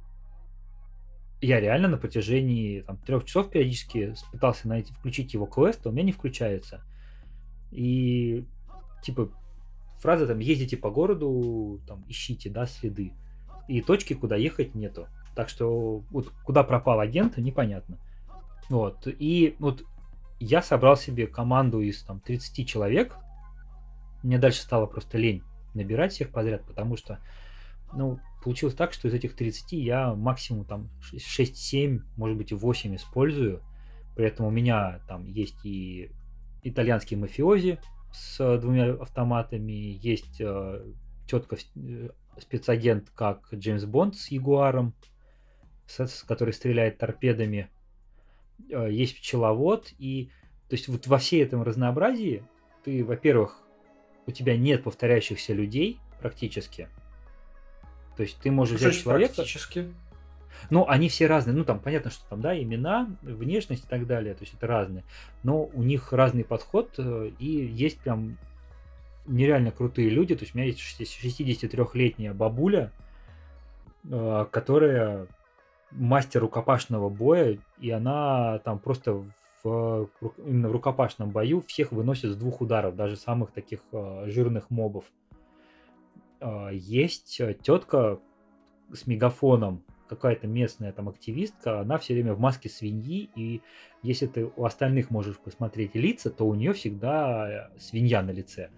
[1.40, 5.92] я реально на протяжении там, трех часов периодически пытался найти, включить его квест, а у
[5.92, 6.82] меня не включается.
[7.70, 8.44] И
[9.02, 9.30] типа
[9.98, 13.12] фраза там ездите по городу, там ищите, да, следы.
[13.68, 15.08] И точки, куда ехать, нету.
[15.34, 17.98] Так что вот куда пропал агент, непонятно.
[18.68, 19.06] Вот.
[19.06, 19.82] И вот
[20.38, 23.16] я собрал себе команду из там 30 человек.
[24.22, 25.42] Мне дальше стало просто лень
[25.74, 27.20] набирать всех подряд, потому что
[27.92, 32.96] ну, получилось так, что из этих 30 я максимум там 6-7, может быть и 8
[32.96, 33.62] использую.
[34.14, 36.10] При этом у меня там есть и
[36.62, 37.78] итальянский мафиози
[38.16, 40.84] с двумя автоматами, есть э,
[41.26, 42.08] четко э,
[42.38, 44.94] спецагент, как Джеймс Бонд с Ягуаром,
[45.86, 47.68] с, который стреляет торпедами.
[48.70, 50.30] Э, есть пчеловод, и
[50.68, 52.42] то есть вот во всей этом разнообразии
[52.84, 53.62] ты, во-первых,
[54.26, 56.88] у тебя нет повторяющихся людей практически.
[58.16, 59.34] То есть ты можешь Что взять человека.
[59.34, 59.92] практически?
[60.70, 61.56] Ну, они все разные.
[61.56, 64.34] Ну, там понятно, что там, да, имена, внешность и так далее.
[64.34, 65.04] То есть это разные.
[65.42, 66.94] Но у них разный подход.
[66.98, 68.38] э, И есть прям
[69.26, 70.34] нереально крутые люди.
[70.34, 72.92] То есть у меня есть 63-летняя бабуля,
[74.04, 75.26] э, которая
[75.92, 79.24] мастер рукопашного боя, и она там просто
[79.62, 80.08] в,
[80.44, 85.04] именно в рукопашном бою всех выносит с двух ударов, даже самых таких э, жирных мобов.
[86.70, 88.18] Есть тетка
[88.92, 93.62] с мегафоном, какая-то местная там активистка, она все время в маске свиньи, и
[94.02, 98.70] если ты у остальных можешь посмотреть лица, то у нее всегда э, свинья на лице.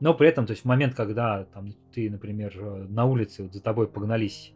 [0.00, 3.52] Но при этом, то есть в момент, когда там ты, например, э, на улице вот
[3.52, 4.54] за тобой погнались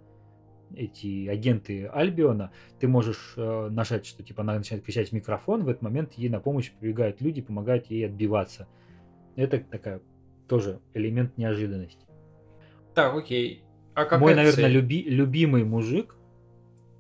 [0.75, 2.51] эти агенты Альбиона,
[2.81, 6.29] ты можешь э, нажать, что типа она начинает кричать в микрофон, в этот момент ей
[6.29, 8.67] на помощь прибегают люди, помогают ей отбиваться.
[9.37, 10.01] Это такая
[10.49, 12.07] тоже элемент неожиданности.
[12.95, 13.64] Так, окей.
[13.95, 14.73] А какая Мой, наверное, цель?
[14.73, 16.17] люби- любимый мужик.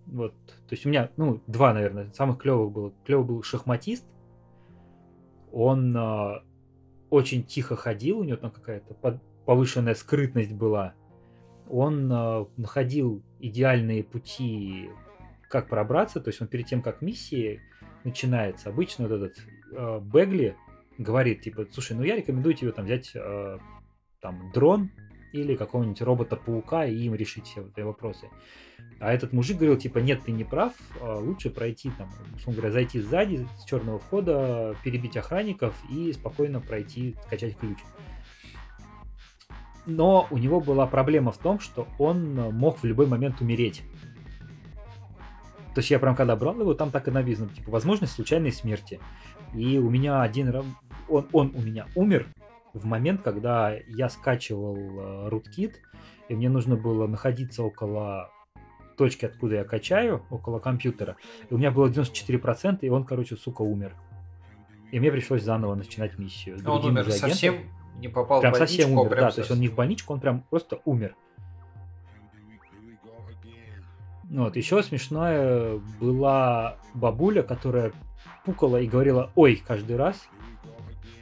[0.06, 2.92] Вот, то есть у меня, ну, два, наверное, самых клевых было.
[3.04, 4.06] Клевый был шахматист.
[5.50, 6.42] Он а,
[7.10, 10.94] очень тихо ходил, у него там какая-то под- повышенная скрытность была.
[11.68, 14.88] Он а, находил идеальные пути,
[15.48, 16.20] как пробраться.
[16.20, 17.60] То есть он перед тем, как миссия
[18.04, 19.36] начинается, обычно вот этот
[19.74, 20.54] а, Бегли
[20.98, 23.58] говорит, типа, слушай, ну я рекомендую тебе там взять а,
[24.20, 24.90] там дрон
[25.34, 28.28] или какого-нибудь робота-паука и им решить все эти вопросы.
[29.00, 32.72] А этот мужик говорил, типа, нет, ты не прав, а лучше пройти там, условно говоря,
[32.72, 37.78] зайти сзади с черного входа, перебить охранников и спокойно пройти, скачать ключ.
[39.86, 43.82] Но у него была проблема в том, что он мог в любой момент умереть.
[45.74, 49.00] То есть я прям когда брал его, там так и написано, типа, возможность случайной смерти.
[49.52, 50.64] И у меня один раз,
[51.08, 52.28] он, он у меня умер
[52.74, 55.74] в момент, когда я скачивал э, rootkit,
[56.28, 58.30] и мне нужно было находиться около
[58.96, 61.16] точки, откуда я качаю, около компьютера.
[61.48, 63.94] И у меня было 94%, и он, короче, сука, умер.
[64.90, 66.58] И мне пришлось заново начинать миссию.
[66.64, 67.56] А он умер совсем
[67.98, 69.30] не попал прям в больничку, совсем умер, прям да.
[69.30, 71.16] То есть он не в больничку, он прям просто умер.
[74.24, 77.92] Вот, еще смешная была бабуля, которая
[78.44, 80.28] пукала и говорила «Ой!» каждый раз.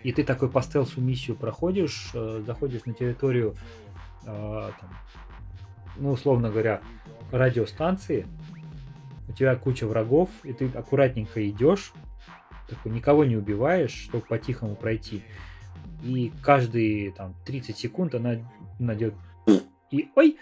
[0.02, 3.54] И ты такой по стелсу миссию проходишь, э, заходишь на территорию,
[4.24, 4.90] э, там,
[5.96, 6.80] ну, условно говоря,
[7.30, 8.26] радиостанции,
[9.28, 11.92] у тебя куча врагов, и ты аккуратненько идешь,
[12.68, 15.22] такой, никого не убиваешь, чтобы по-тихому пройти.
[16.02, 18.36] И каждые там 30 секунд она,
[18.78, 19.14] делает
[19.90, 20.38] и ой,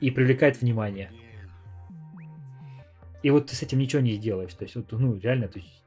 [0.00, 1.10] и привлекает внимание.
[3.22, 4.52] И вот ты с этим ничего не сделаешь.
[4.54, 5.84] То есть, вот, ну, реально, то есть,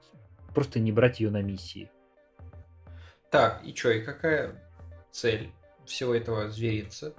[0.54, 1.90] просто не брать ее на миссии.
[3.36, 4.56] Так, и что, и какая
[5.12, 5.52] цель
[5.86, 7.14] всего этого зверинца?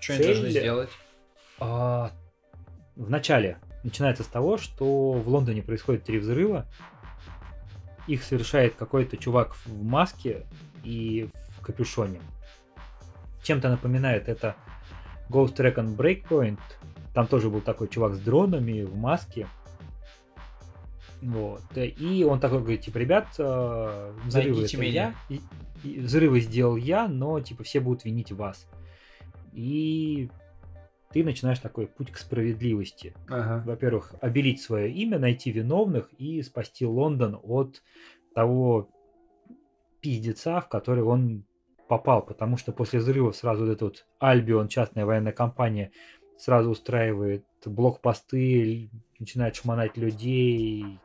[0.00, 0.90] Что они должны сделать?
[1.60, 2.10] А,
[2.96, 6.66] в начале начинается с того, что в Лондоне происходит три взрыва.
[8.08, 10.44] Их совершает какой-то чувак в маске
[10.82, 12.20] и в капюшоне.
[13.44, 14.56] Чем-то напоминает это
[15.28, 16.58] Ghost Recon Breakpoint.
[17.14, 19.46] Там тоже был такой чувак с дронами в маске.
[21.22, 21.62] Вот.
[21.76, 25.14] И он такой говорит, типа, ребят, э, взрывы это меня».
[25.28, 25.40] я, и-
[25.88, 28.66] и взрывы сделал я, но типа все будут винить вас.
[29.52, 30.28] И
[31.12, 33.14] ты начинаешь такой путь к справедливости.
[33.28, 33.62] Ага.
[33.66, 37.82] Во-первых, обелить свое имя, найти виновных и спасти Лондон от
[38.34, 38.88] того
[40.00, 41.44] пиздеца, в который он
[41.88, 42.22] попал.
[42.24, 45.90] Потому что после взрыва сразу вот этот вот Альбион, частная военная компания,
[46.38, 48.90] сразу устраивает блокпосты,
[49.20, 50.98] начинает шмонать людей,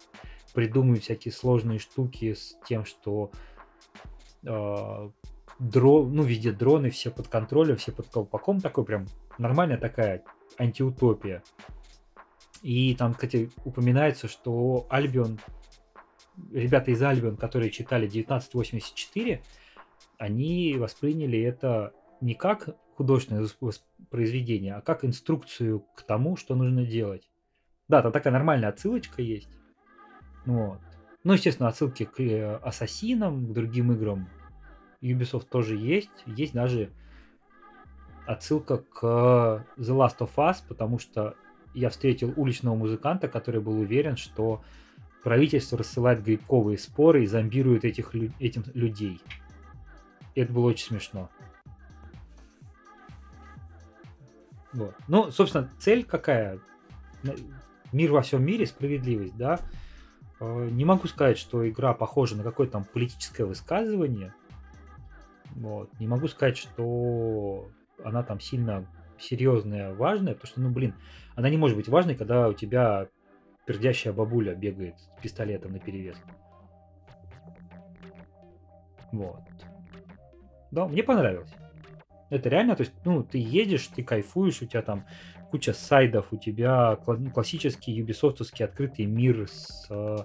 [0.53, 3.31] придумывает всякие сложные штуки с тем, что
[4.43, 5.09] э,
[5.59, 9.05] дро, ну, везде дроны, все под контролем, все под колпаком, такой прям
[9.37, 10.23] нормальная такая
[10.57, 11.43] антиутопия.
[12.61, 15.39] И там, кстати, упоминается, что Альбион,
[16.51, 19.43] ребята из Альбион, которые читали 1984,
[20.17, 23.47] они восприняли это не как художественное
[24.09, 27.29] произведение, а как инструкцию к тому, что нужно делать.
[27.87, 29.49] Да, там такая нормальная отсылочка есть.
[30.45, 30.79] Вот.
[31.23, 34.27] Ну, естественно, отсылки к э, Ассасинам, к другим играм
[35.01, 36.11] Ubisoft тоже есть.
[36.25, 36.91] Есть даже
[38.25, 41.35] отсылка к The Last of Us, потому что
[41.73, 44.63] я встретил уличного музыканта, который был уверен, что
[45.23, 49.19] правительство рассылает грибковые споры и зомбирует этих, этим людей.
[50.35, 51.29] И это было очень смешно.
[54.73, 54.93] Вот.
[55.07, 56.59] Ну, собственно, цель какая?
[57.91, 59.59] Мир во всем мире, справедливость, да?
[60.39, 64.33] Э, Не могу сказать, что игра похожа на какое-то там политическое высказывание.
[65.55, 65.89] Вот.
[65.99, 67.67] Не могу сказать, что
[68.03, 68.85] она там сильно
[69.17, 70.95] серьезная, важная, потому что, ну, блин,
[71.35, 73.07] она не может быть важной, когда у тебя
[73.65, 76.17] пердящая бабуля бегает с пистолетом на перевес.
[79.11, 79.41] Вот.
[80.71, 81.53] Да, мне понравилось.
[82.29, 85.05] Это реально, то есть, ну, ты едешь, ты кайфуешь, у тебя там
[85.55, 90.17] куча сайдов, у тебя ну, классический юбисофтовский открытый мир с э,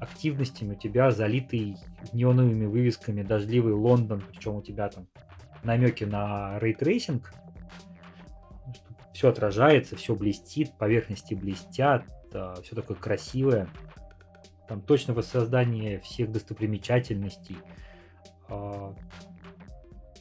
[0.00, 1.76] активностями, у тебя залитый
[2.12, 5.06] неоновыми вывесками дождливый Лондон, причем у тебя там
[5.62, 7.32] намеки на рейтрейсинг.
[9.14, 13.68] Все отражается, все блестит, поверхности блестят, все такое красивое.
[14.66, 17.58] Там точно воссоздание всех достопримечательностей.
[18.48, 18.92] а,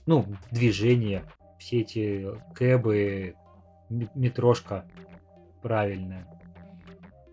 [0.05, 1.23] ну, движение,
[1.57, 3.35] все эти кэбы,
[3.89, 4.85] метрошка
[5.61, 6.27] правильная.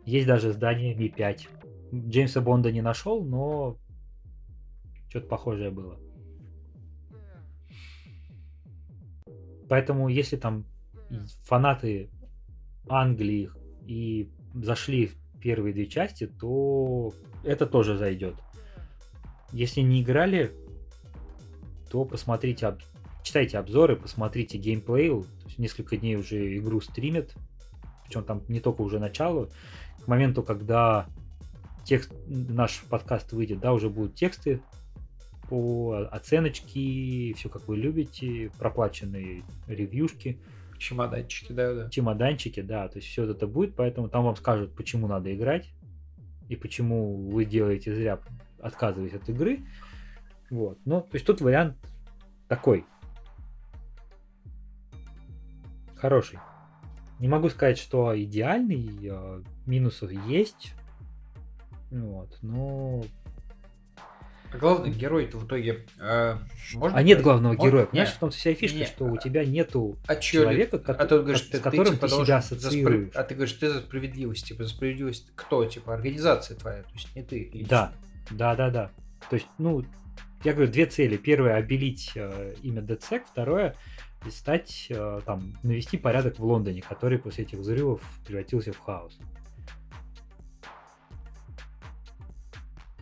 [0.04, 1.48] Есть даже здание Ми-5.
[2.08, 3.76] Джеймса Бонда не нашел, но
[5.08, 5.98] что-то похожее было.
[9.68, 10.66] Поэтому, если там
[11.42, 12.10] фанаты
[12.88, 13.50] Англии
[13.86, 17.12] и зашли в первые две части, то
[17.44, 18.34] это тоже зайдет.
[19.52, 20.52] Если не играли,
[21.90, 22.76] то посмотрите,
[23.24, 25.24] читайте обзоры, посмотрите геймплей.
[25.58, 27.34] Несколько дней уже игру стримят.
[28.04, 29.48] Причем там не только уже начало.
[30.04, 31.06] К моменту, когда
[31.84, 34.60] текст, наш подкаст выйдет, да, уже будут тексты
[35.48, 40.38] по оценочке, все как вы любите, проплаченные ревьюшки.
[40.78, 41.90] Чемоданчики, да, да.
[41.90, 45.70] Чемоданчики, да, то есть все это будет, поэтому там вам скажут, почему надо играть
[46.48, 48.20] и почему вы делаете зря,
[48.60, 49.60] отказываясь от игры.
[50.50, 50.78] Вот.
[50.84, 51.76] Ну, то есть тут вариант
[52.48, 52.84] такой.
[55.96, 56.38] Хороший.
[57.18, 60.74] Не могу сказать, что идеальный, э, минусов есть.
[61.90, 63.04] Вот, но
[64.54, 65.84] а главный герой-то в итоге...
[65.98, 66.36] Э,
[66.74, 67.68] можно а нет главного можно?
[67.68, 67.86] героя.
[67.86, 68.16] Понимаешь, нет.
[68.16, 68.88] в том вся фишка, нет.
[68.88, 72.36] что у тебя нету а человека, ко- а ты говоришь, с которым ты, ты себя
[72.36, 73.12] ассоциируешь.
[73.12, 74.46] За, а ты говоришь, ты за справедливость.
[74.46, 75.64] Типа, за справедливость кто?
[75.64, 77.68] Типа, организация твоя, то есть не ты лично.
[77.68, 77.92] Да,
[78.30, 78.90] да, да, да.
[79.28, 79.84] То есть, ну,
[80.44, 81.16] я говорю, две цели.
[81.16, 83.22] Первое, обелить э, имя DedSec.
[83.26, 83.74] Второе,
[84.30, 89.18] стать, э, там, навести порядок в Лондоне, который после этих взрывов превратился в хаос.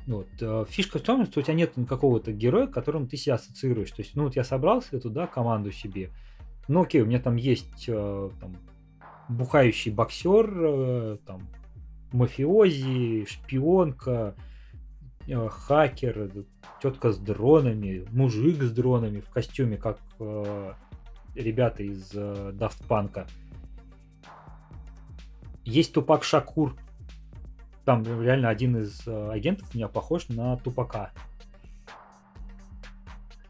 [0.07, 0.29] Вот.
[0.41, 3.91] Э, фишка в том, что у тебя нет какого-то героя, которым ты себя ассоциируешь.
[3.91, 6.11] То есть, ну вот я собрался туда команду себе.
[6.69, 8.57] Ну окей, у меня там есть э, там,
[9.29, 11.49] бухающий боксер, там,
[12.13, 14.35] мафиози, шпионка,
[15.27, 16.31] хакер,
[16.81, 19.99] тетка с дронами, мужик с дронами в костюме, как
[21.35, 23.27] ребята из Daft Punk.
[25.65, 26.77] Есть Тупак Шакур,
[27.85, 31.11] там реально один из э, агентов у меня похож на тупака.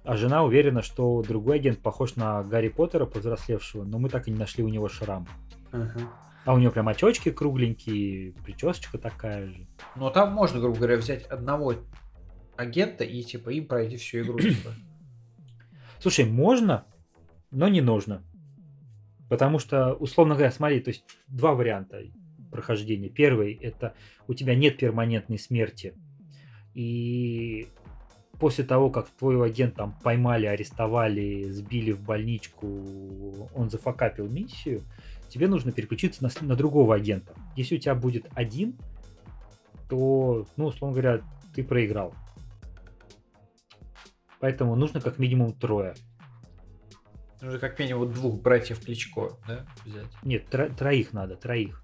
[0.05, 4.31] А жена уверена, что другой агент похож на Гарри Поттера повзрослевшего, но мы так и
[4.31, 5.29] не нашли у него шрам.
[5.71, 6.07] Uh-huh.
[6.45, 9.67] А у него прям очечки кругленькие, причесочка такая же.
[9.95, 11.75] Ну, там можно, грубо говоря, взять одного
[12.57, 14.41] агента и, типа, им пройти всю игру.
[14.41, 14.71] Типа.
[16.01, 16.85] Слушай, можно,
[17.53, 18.25] но не нужно.
[19.29, 22.03] Потому что, условно говоря, смотри, то есть два варианта
[22.51, 23.09] прохождения.
[23.09, 23.95] Первый– это
[24.27, 25.95] у тебя нет перманентной смерти.
[26.75, 27.69] И
[28.39, 34.83] после того, как твой агент там поймали, арестовали, сбили в больничку, он зафакапил миссию,
[35.29, 37.35] тебе нужно переключиться на, на другого агента.
[37.57, 38.77] Если у тебя будет один,
[39.89, 41.23] то, ну, условно говоря,
[41.55, 42.15] ты проиграл.
[44.41, 45.95] Поэтому нужно как минимум трое.
[47.43, 50.07] Нужно как минимум двух братьев Кличко, да, взять?
[50.23, 51.83] Нет, тро- троих надо, троих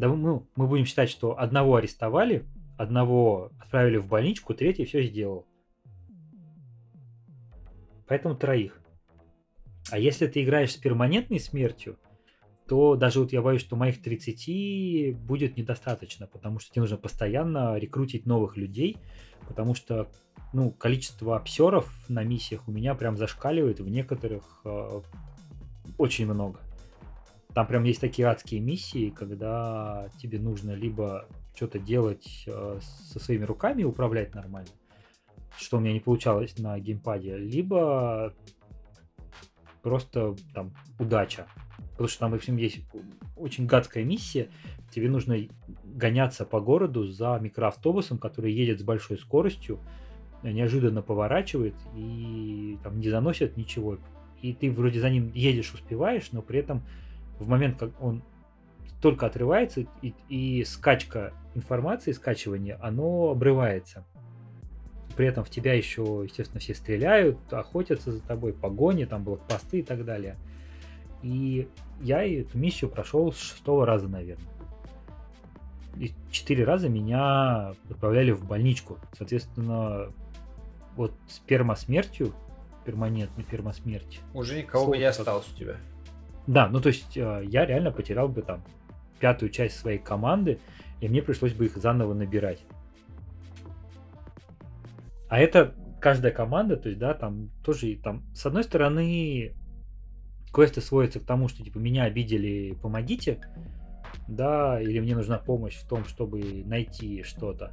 [0.00, 2.46] да, ну, мы будем считать, что одного арестовали,
[2.78, 5.46] одного отправили в больничку, третий все сделал.
[8.06, 8.80] Поэтому троих.
[9.90, 11.98] А если ты играешь с перманентной смертью,
[12.70, 17.76] то даже вот я боюсь, что моих 30 будет недостаточно, потому что тебе нужно постоянно
[17.76, 18.96] рекрутить новых людей,
[19.48, 20.08] потому что
[20.52, 25.00] ну, количество обсеров на миссиях у меня прям зашкаливает, в некоторых э,
[25.98, 26.60] очень много.
[27.54, 33.46] Там прям есть такие адские миссии, когда тебе нужно либо что-то делать э, со своими
[33.46, 34.70] руками, управлять нормально,
[35.58, 38.32] что у меня не получалось на геймпаде, либо
[39.82, 41.48] просто там удача.
[42.00, 42.80] Потому что там, в общем, есть
[43.36, 44.48] очень гадская миссия.
[44.90, 45.36] Тебе нужно
[45.84, 49.78] гоняться по городу за микроавтобусом, который едет с большой скоростью,
[50.42, 53.98] неожиданно поворачивает и там не заносит ничего.
[54.40, 56.82] И ты вроде за ним едешь, успеваешь, но при этом
[57.38, 58.22] в момент, как он
[59.02, 64.06] только отрывается, и, и скачка информации, скачивание, оно обрывается.
[65.18, 69.82] При этом в тебя еще, естественно, все стреляют, охотятся за тобой, погони, там блокпосты и
[69.82, 70.38] так далее.
[71.22, 71.68] И
[72.00, 74.46] я эту миссию прошел с шестого раза, наверное.
[75.96, 78.98] И четыре раза меня отправляли в больничку.
[79.16, 80.12] Соответственно,
[80.96, 82.32] вот с пермосмертью,
[82.84, 84.20] перманентной пермосмерть.
[84.32, 85.76] Уже никого не осталось у тебя.
[86.46, 88.64] Да, ну то есть э, я реально потерял бы там
[89.18, 90.58] пятую часть своей команды,
[91.00, 92.64] и мне пришлось бы их заново набирать.
[95.28, 99.54] А это каждая команда, то есть, да, там тоже там, с одной стороны,
[100.52, 103.40] квесты сводятся к тому, что типа меня обидели, помогите,
[104.28, 107.72] да, или мне нужна помощь в том, чтобы найти что-то.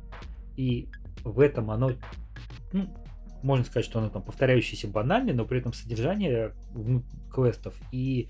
[0.55, 0.89] И
[1.23, 1.91] в этом оно,
[2.73, 2.89] ну,
[3.43, 6.53] можно сказать, что оно там повторяющееся банальное, но при этом содержание
[7.32, 8.30] квестов и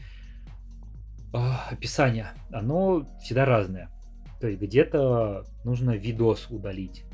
[1.33, 3.89] описание, оно всегда разное.
[4.39, 7.05] То есть где-то нужно видос удалить,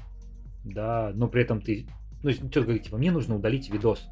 [0.63, 1.87] да, но при этом ты,
[2.21, 4.07] ну, типа, мне нужно удалить видос.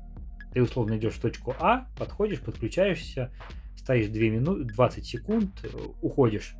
[0.54, 3.32] Ты условно идешь в точку А, подходишь, подключаешься,
[3.78, 5.68] стоишь 2 минуты, 20 секунд, э,
[6.02, 6.56] уходишь.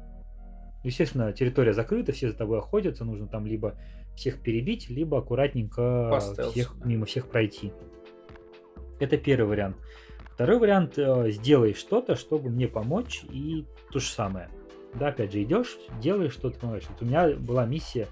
[0.84, 3.78] Естественно, территория закрыта, все за тобой охотятся, нужно там либо
[4.16, 6.20] всех перебить, либо аккуратненько
[6.52, 7.72] всех, мимо всех пройти.
[9.00, 9.78] Это первый вариант.
[10.34, 14.50] Второй вариант, э, сделай что-то, чтобы мне помочь, и то же самое.
[14.96, 16.88] Да, опять же, идешь, делаешь что-то, помогаешь.
[16.90, 18.08] Вот у меня была миссия,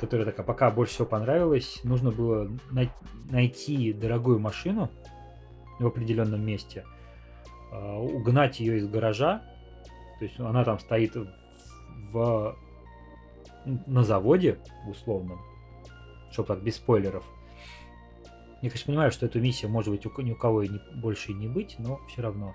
[0.00, 2.90] которая такая пока больше всего понравилась, нужно было най-
[3.30, 4.90] найти дорогую машину
[5.78, 6.84] в определенном месте,
[7.70, 9.42] э, угнать ее из гаража,
[10.18, 11.14] то есть она там стоит
[12.12, 12.56] в,
[13.86, 15.38] на заводе условном,
[16.30, 17.24] чтобы так без спойлеров.
[18.62, 21.32] Я, конечно, понимаю, что эту миссию может быть у, ни у кого и не, больше
[21.32, 22.54] и не быть, но все равно.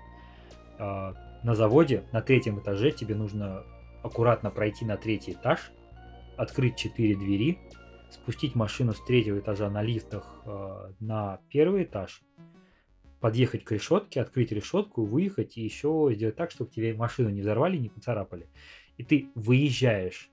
[0.78, 3.62] Э, на заводе на третьем этаже тебе нужно
[4.02, 5.70] аккуратно пройти на третий этаж,
[6.36, 7.58] открыть четыре двери,
[8.10, 12.22] спустить машину с третьего этажа на лифтах э, на первый этаж,
[13.20, 17.76] подъехать к решетке, открыть решетку, выехать и еще сделать так, чтобы тебе машину не взорвали,
[17.76, 18.48] не поцарапали.
[18.96, 20.30] И ты выезжаешь,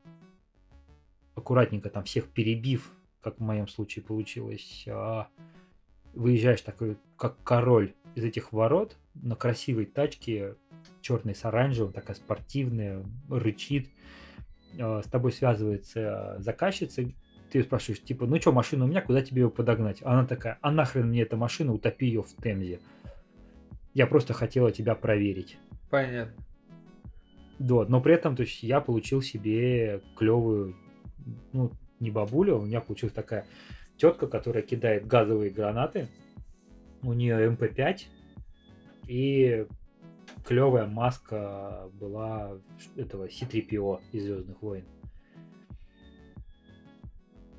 [1.36, 2.92] аккуратненько там всех перебив,
[3.22, 5.28] как в моем случае получилось, а,
[6.14, 10.56] выезжаешь такой, как король из этих ворот на красивой тачке,
[11.02, 13.90] черной с оранжевым, такая спортивная, рычит,
[14.80, 17.04] а, с тобой связывается заказчица,
[17.52, 20.00] ты ее спрашиваешь, типа, ну что, машина у меня, куда тебе ее подогнать?
[20.04, 22.80] Она такая, а нахрен мне эта машина, утопи ее в Темзе.
[23.94, 25.58] Я просто хотела тебя проверить.
[25.92, 26.34] Понятно.
[27.60, 30.76] Да, но при этом, то есть, я получил себе клевую,
[31.52, 33.46] ну, не бабуля, у меня получилась такая
[33.98, 36.08] тетка, которая кидает газовые гранаты.
[37.04, 38.02] У нее МП5
[39.08, 39.68] и
[40.46, 42.60] клевая маска была
[42.96, 44.86] этого C3PO из Звездных войн.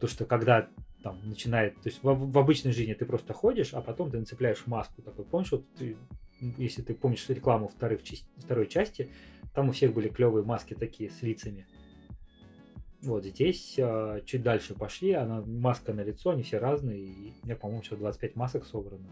[0.00, 0.68] То, что когда
[1.02, 4.66] там начинает, то есть в, в обычной жизни ты просто ходишь, а потом ты нацепляешь
[4.66, 5.24] маску такой.
[5.24, 5.96] Помнишь, вот ты,
[6.40, 8.00] если ты помнишь рекламу вторых,
[8.38, 9.10] второй части,
[9.54, 11.66] там у всех были клевые маски такие с лицами.
[13.02, 17.00] Вот здесь а, чуть дальше пошли, она маска на лицо, они все разные.
[17.00, 19.06] И у меня, по-моему, сейчас 25 масок собрано.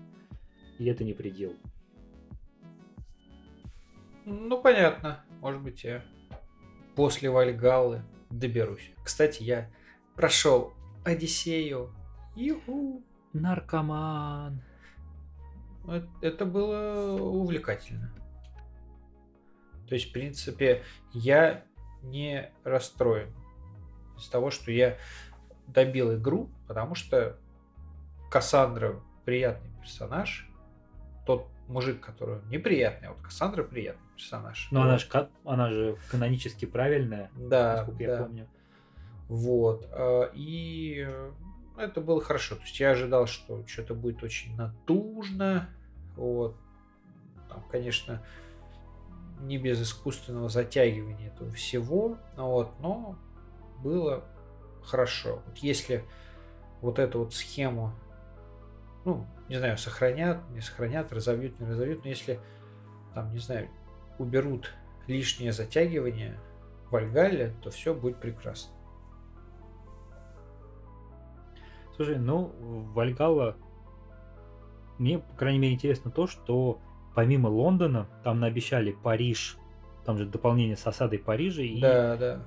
[0.78, 1.54] И это не предел.
[4.24, 5.24] Ну, понятно.
[5.40, 6.02] Может быть, я
[6.94, 8.92] после Вальгаллы доберусь.
[9.04, 9.70] Кстати, я
[10.14, 11.92] прошел Одиссею.
[12.36, 13.02] Юху.
[13.32, 14.62] Наркоман.
[16.20, 18.12] Это было увлекательно.
[19.88, 21.64] То есть, в принципе, я
[22.02, 23.34] не расстроен
[24.16, 24.96] из того, что я
[25.66, 27.38] добил игру, потому что
[28.30, 30.48] Кассандра приятный персонаж.
[31.26, 34.68] Тот мужик, который неприятный, а вот Кассандра приятный персонаж.
[34.70, 34.86] Но вот.
[34.86, 38.04] она же, она же канонически правильная, да, насколько да.
[38.04, 38.48] я помню.
[39.28, 39.88] Вот.
[39.92, 41.08] А, и
[41.78, 42.56] это было хорошо.
[42.56, 45.68] То есть я ожидал, что что-то будет очень натужно.
[46.16, 46.56] Вот.
[47.48, 48.22] Там, конечно,
[49.40, 52.18] не без искусственного затягивания этого всего.
[52.36, 53.18] Вот, но
[53.82, 54.24] было
[54.84, 55.42] хорошо.
[55.46, 56.04] Вот если
[56.80, 57.92] вот эту вот схему,
[59.04, 62.40] ну, не знаю, сохранят, не сохранят, разовьют, не разовьют, но если,
[63.14, 63.68] там, не знаю,
[64.18, 64.72] уберут
[65.06, 66.38] лишнее затягивание
[66.90, 68.72] в Альгале, то все будет прекрасно.
[71.96, 72.52] Слушай, ну,
[72.94, 73.56] Вальгала,
[74.98, 76.78] мне, по крайней мере, интересно то, что
[77.14, 79.58] помимо Лондона, там наобещали Париж,
[80.04, 82.46] там же дополнение с осадой Парижа и да, да.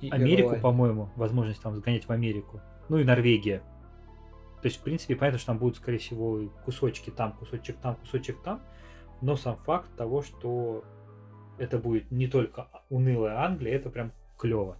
[0.00, 2.60] И Америку, по-моему, возможность там сгонять в Америку.
[2.88, 3.62] Ну и Норвегия.
[4.62, 8.40] То есть, в принципе, понятно, что там будут, скорее всего, кусочки там, кусочек там, кусочек
[8.42, 8.62] там.
[9.20, 10.84] Но сам факт того, что
[11.58, 14.76] это будет не только унылая Англия, это прям клево.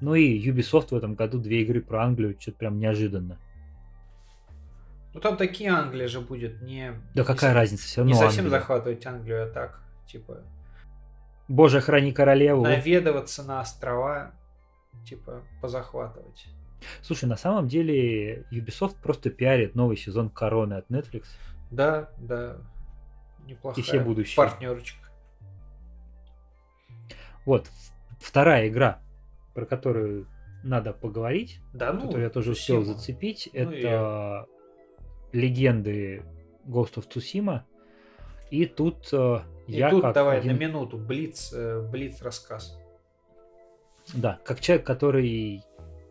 [0.00, 3.38] Ну и Ubisoft в этом году две игры про Англию, что-то прям неожиданно.
[5.14, 6.90] Ну там такие Англия же будет не...
[7.14, 7.54] Да не какая со...
[7.54, 8.60] разница, все равно Не совсем Англия.
[8.60, 10.42] захватывать Англию, а так, типа...
[11.48, 12.62] Боже, храни королеву.
[12.62, 14.32] Наведываться на острова,
[15.06, 16.48] типа, позахватывать.
[17.02, 21.24] Слушай, на самом деле Ubisoft просто пиарит новый сезон Короны от Netflix.
[21.70, 22.58] Да, да.
[23.46, 24.36] Неплохая И все будущие.
[24.36, 24.98] партнерочка.
[27.44, 27.70] Вот,
[28.20, 29.00] вторая игра,
[29.54, 30.26] про которую
[30.64, 34.46] надо поговорить, Да, ну, которую я тоже успел зацепить, Ну, это
[35.32, 36.24] легенды
[36.66, 37.62] Ghost of Tsushima.
[38.50, 42.76] И тут э, И я тут как давай один- на минуту, блиц, э, блиц рассказ.
[44.14, 45.62] Да, как человек, который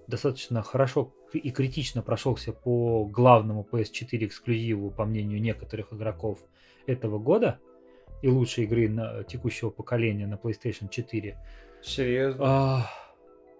[0.07, 6.39] достаточно хорошо и критично прошелся по главному PS4 эксклюзиву, по мнению некоторых игроков
[6.85, 7.59] этого года,
[8.21, 11.37] и лучшей игры на текущего поколения на PlayStation 4.
[11.81, 12.43] Серьезно?
[12.45, 12.91] А,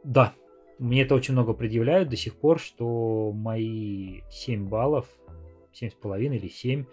[0.04, 0.34] да,
[0.80, 5.08] мне это очень много предъявляют до сих пор, что мои 7 баллов,
[5.74, 6.86] 7,5 или 7,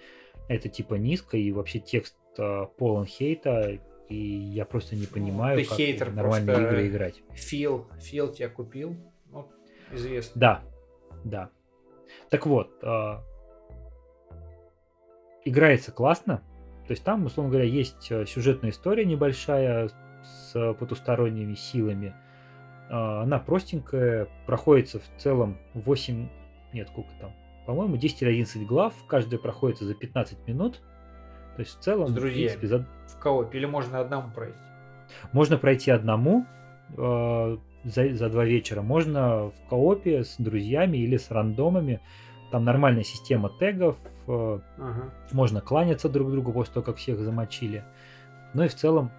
[0.48, 3.78] это типа низко, и вообще текст а, полон хейта,
[4.09, 6.72] и я просто не понимаю, ты как хейтер нормальные просто.
[6.72, 7.22] игры играть.
[7.32, 8.96] Фил, Фил тебя купил.
[9.33, 9.49] Ну,
[9.93, 10.41] известно.
[10.41, 10.62] Да,
[11.24, 11.51] да.
[12.30, 13.22] Так вот, а,
[15.45, 16.43] играется классно.
[16.87, 19.89] То есть там, условно говоря, есть э, сюжетная история небольшая
[20.22, 22.14] с потусторонними силами.
[22.91, 26.28] А, Она простенькая, проходится в целом 8,
[26.72, 27.33] нет, сколько там,
[27.66, 30.80] по-моему, 10 или 11 глав, каждая проходится за 15 минут.
[31.57, 32.49] То есть в целом, С в друзьями.
[32.49, 34.57] принципе, за- В коопе или можно одному пройти?
[35.33, 36.47] можно пройти одному
[36.97, 42.01] э, за, за два вечера, можно в коопе с друзьями или с рандомами.
[42.51, 43.97] Там нормальная система тегов,
[44.28, 45.11] э, Ага.
[45.33, 47.83] можно кланяться друг другу после того, как всех замочили.
[48.55, 49.11] Ну и в целом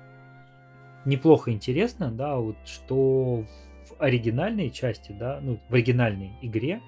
[1.05, 3.43] неплохо интересно, да, вот что
[3.89, 6.81] в оригинальной части, да, ну, в оригинальной игре,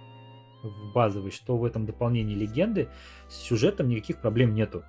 [0.64, 2.88] в базовой, что в этом дополнении легенды,
[3.28, 4.84] с сюжетом никаких проблем нету.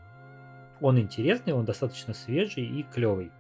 [0.81, 3.31] Он интересный, он достаточно свежий и клевый.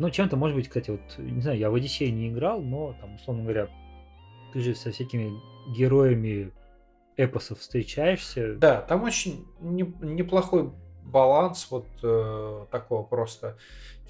[0.00, 3.16] Ну, чем-то, может быть, кстати, вот, не знаю, я в Одиссею не играл, но, там,
[3.16, 3.68] условно говоря,
[4.54, 5.30] ты же со всякими
[5.76, 6.52] героями
[7.18, 8.54] эпосов встречаешься.
[8.54, 10.70] Да, там очень не- неплохой
[11.04, 13.58] баланс вот э, такого просто,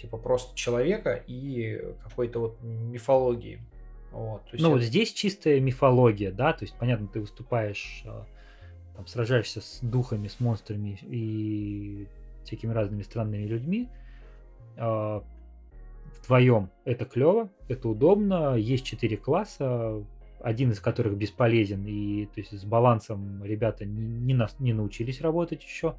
[0.01, 3.61] типа просто человека и какой-то вот мифологии.
[4.13, 8.27] Вот, Ну, вот это- здесь чистая мифология, да, то есть, понятно, ты выступаешь, а,
[8.95, 12.07] там, сражаешься с духами, с монстрами и
[12.45, 13.89] всякими разными странными людьми.
[14.77, 15.25] А,
[16.19, 20.05] Вдвоем это клево, это удобно, есть четыре класса,
[20.41, 25.21] один из которых бесполезен, и то есть с балансом ребята не, не, нас- не научились
[25.21, 25.97] работать еще.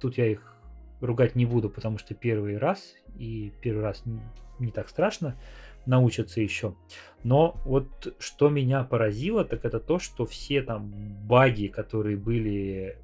[0.00, 0.56] Тут я их
[1.00, 4.20] ругать не буду, потому что первый раз, и первый раз не,
[4.58, 5.36] не так страшно,
[5.84, 6.74] научатся еще.
[7.22, 10.92] Но вот что меня поразило, так это то, что все там
[11.26, 12.98] баги, которые были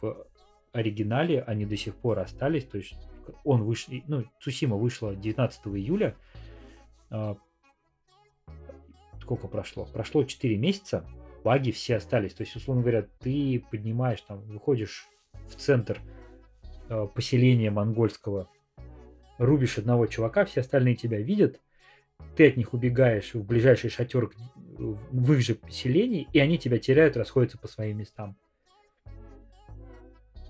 [0.00, 0.26] в
[0.72, 2.64] оригинале, они до сих пор остались.
[2.64, 2.96] То есть
[3.44, 6.16] он вышел, ну, Цусима вышла 19 июля.
[7.10, 7.36] А,
[9.26, 9.86] Сколько прошло?
[9.86, 11.04] Прошло 4 месяца,
[11.42, 12.32] баги все остались.
[12.32, 15.08] То есть, условно говоря, ты поднимаешь там, выходишь
[15.48, 16.00] в центр
[16.88, 18.48] э, поселения монгольского,
[19.38, 21.60] рубишь одного чувака, все остальные тебя видят,
[22.36, 27.16] ты от них убегаешь в ближайший шатер в их же поселении, и они тебя теряют,
[27.16, 28.36] расходятся по своим местам.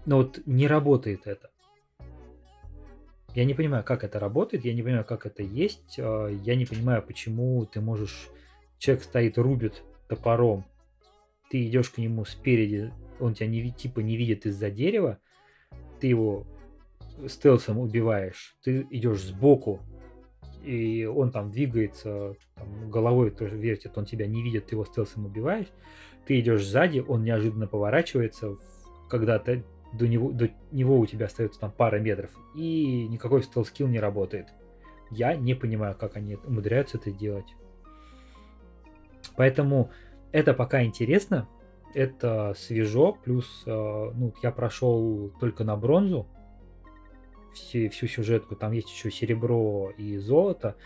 [0.04, 1.50] Но вот не работает это.
[3.36, 6.64] Я не понимаю, как это работает, я не понимаю, как это есть, э, я не
[6.64, 8.30] понимаю, почему ты можешь...
[8.78, 10.64] Человек стоит, рубит топором,
[11.50, 15.18] ты идешь к нему спереди, он тебя не, типа не видит из-за дерева,
[16.00, 16.46] ты его
[17.28, 19.80] стелсом убиваешь, ты идешь сбоку,
[20.64, 25.26] и он там двигается, там, головой тоже вертит, он тебя не видит, ты его стелсом
[25.26, 25.68] убиваешь,
[26.26, 28.56] ты идешь сзади, он неожиданно поворачивается,
[29.10, 29.62] когда ты
[29.92, 34.48] до него, до него у тебя остается там пара метров, и никакой стелс-скилл не работает.
[35.10, 37.54] Я не понимаю, как они умудряются это делать.
[39.36, 39.90] Поэтому
[40.32, 41.48] это пока интересно,
[41.94, 46.26] это свежо, плюс э, ну, я прошел только на бронзу,
[47.54, 50.76] все, всю сюжетку, там есть еще серебро и золото,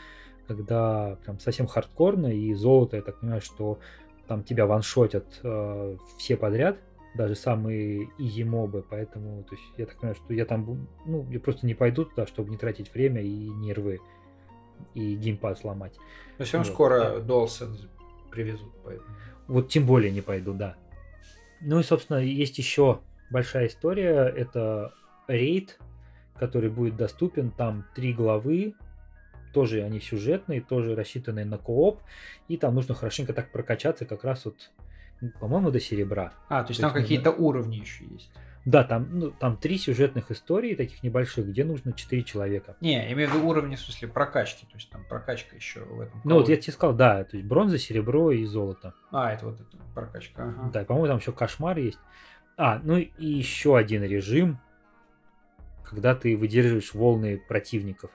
[0.46, 3.78] когда прям совсем хардкорно, и золото, я так понимаю, что
[4.28, 6.78] там тебя ваншотят э, все подряд,
[7.14, 11.40] даже самые изи мобы, поэтому, то есть, я так понимаю, что я там, ну, я
[11.40, 14.00] просто не пойду туда, чтобы не тратить время и нервы,
[14.94, 15.98] и геймпад сломать.
[16.38, 17.20] Но все равно Вот, скоро.
[17.20, 17.88] DualSense
[18.30, 19.08] привезут, поэтому.
[19.48, 20.76] Вот тем более не пойду, да.
[21.60, 23.00] Ну и, собственно, есть еще
[23.30, 24.28] большая история.
[24.28, 24.94] Это
[25.26, 25.78] рейд,
[26.38, 27.50] который будет доступен.
[27.50, 28.74] Там три главы.
[29.52, 32.00] Тоже они сюжетные, тоже рассчитанные на кооп.
[32.48, 34.89] И там нужно хорошенько так прокачаться как раз вот, ну,
[35.38, 36.32] по-моему, до серебра.
[36.48, 38.30] А, то есть То там какие-то уровни еще есть.
[38.66, 42.76] Да, там, ну, там три сюжетных истории, таких небольших, где нужно четыре человека.
[42.80, 44.66] Не, я имею в виду уровни в смысле прокачки.
[44.66, 46.20] То есть там прокачка еще в этом.
[46.24, 48.94] Ну вот я тебе сказал, да, то есть бронза, серебро и золото.
[49.10, 50.44] А, это вот эта прокачка.
[50.44, 50.70] Ага.
[50.72, 51.98] Да, по-моему, там еще кошмар есть.
[52.58, 54.58] А, ну и еще один режим,
[55.82, 58.10] когда ты выдерживаешь волны противников.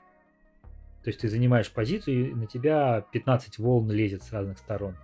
[1.04, 4.96] То есть ты занимаешь позицию, и на тебя 15 волн лезет с разных сторон.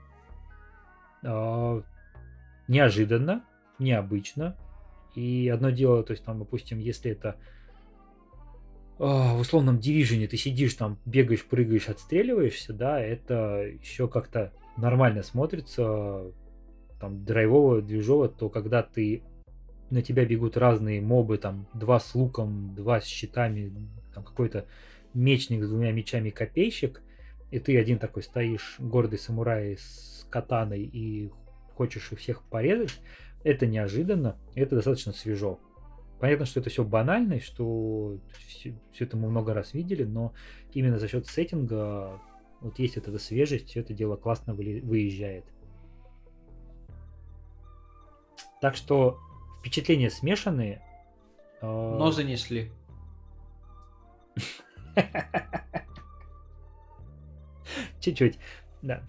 [2.71, 3.43] Неожиданно,
[3.79, 4.55] необычно.
[5.13, 7.35] И одно дело, то есть там, допустим, если это
[8.97, 15.21] а, в условном дивижене ты сидишь там, бегаешь, прыгаешь, отстреливаешься, да, это еще как-то нормально
[15.21, 16.31] смотрится,
[17.01, 19.21] там, драйвово, движово, то когда ты
[19.89, 23.73] на тебя бегут разные мобы, там, два с луком, два с щитами,
[24.13, 24.65] там, какой-то
[25.13, 27.01] мечник с двумя мечами копейщик,
[27.51, 31.31] и ты один такой стоишь, гордый самурай с катаной, и
[31.75, 32.99] хочешь их всех порезать,
[33.43, 35.59] это неожиданно, это достаточно свежо.
[36.19, 40.33] Понятно, что это все банально, что все, это мы много раз видели, но
[40.73, 42.21] именно за счет сеттинга
[42.59, 45.45] вот есть вот эта свежесть, все это дело классно выезжает.
[48.61, 49.17] Так что
[49.59, 50.83] впечатления смешанные.
[51.61, 52.71] э, Но занесли.
[57.99, 58.37] Чуть-чуть.
[58.83, 59.01] Да.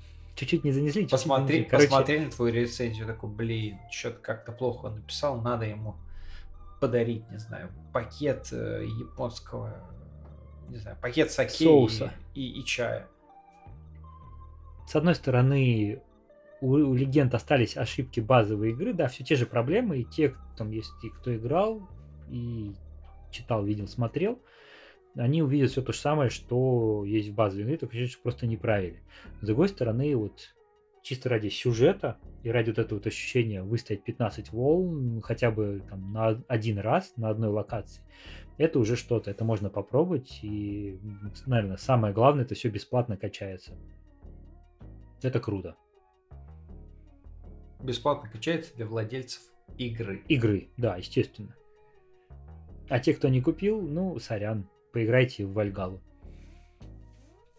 [0.42, 1.70] Чуть-чуть не занесли, чуть-чуть Посмотри, занесли.
[1.70, 5.94] Короче, посмотри на твою рецензию, такой, блин, что-то как-то плохо написал, надо ему
[6.80, 9.72] подарить, не знаю, пакет э, японского,
[10.68, 12.12] не знаю, пакет саке Соуса.
[12.34, 13.06] И, и, и чая.
[14.88, 16.02] с одной стороны,
[16.60, 20.42] у, у легенд остались ошибки базовой игры, да, все те же проблемы, и те, кто
[20.58, 21.88] там есть, и кто играл,
[22.28, 22.72] и
[23.30, 24.40] читал, видел, смотрел,
[25.16, 28.56] они увидят все то же самое, что есть в базовой игре, только чуть-чуть просто не
[28.56, 29.02] правили.
[29.40, 30.54] С другой стороны, вот
[31.02, 36.12] чисто ради сюжета и ради вот этого вот ощущения выстоять 15 волн хотя бы там
[36.12, 38.02] на один раз на одной локации,
[38.58, 40.98] это уже что-то, это можно попробовать, и,
[41.46, 43.76] наверное, самое главное, это все бесплатно качается.
[45.22, 45.76] Это круто.
[47.80, 49.42] Бесплатно качается для владельцев
[49.78, 50.22] игры.
[50.28, 51.54] Игры, да, естественно.
[52.88, 56.00] А те, кто не купил, ну, сорян, поиграйте в Вальгалу.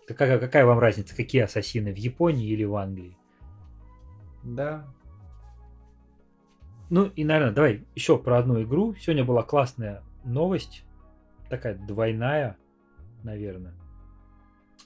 [0.08, 3.18] Какая, какая вам разница, какие ассасины, в Японии или в Англии?
[4.44, 4.86] Да.
[6.90, 8.94] Ну и, наверное, давай еще про одну игру.
[8.96, 10.84] Сегодня была классная новость,
[11.50, 12.58] такая двойная,
[13.24, 13.74] наверное.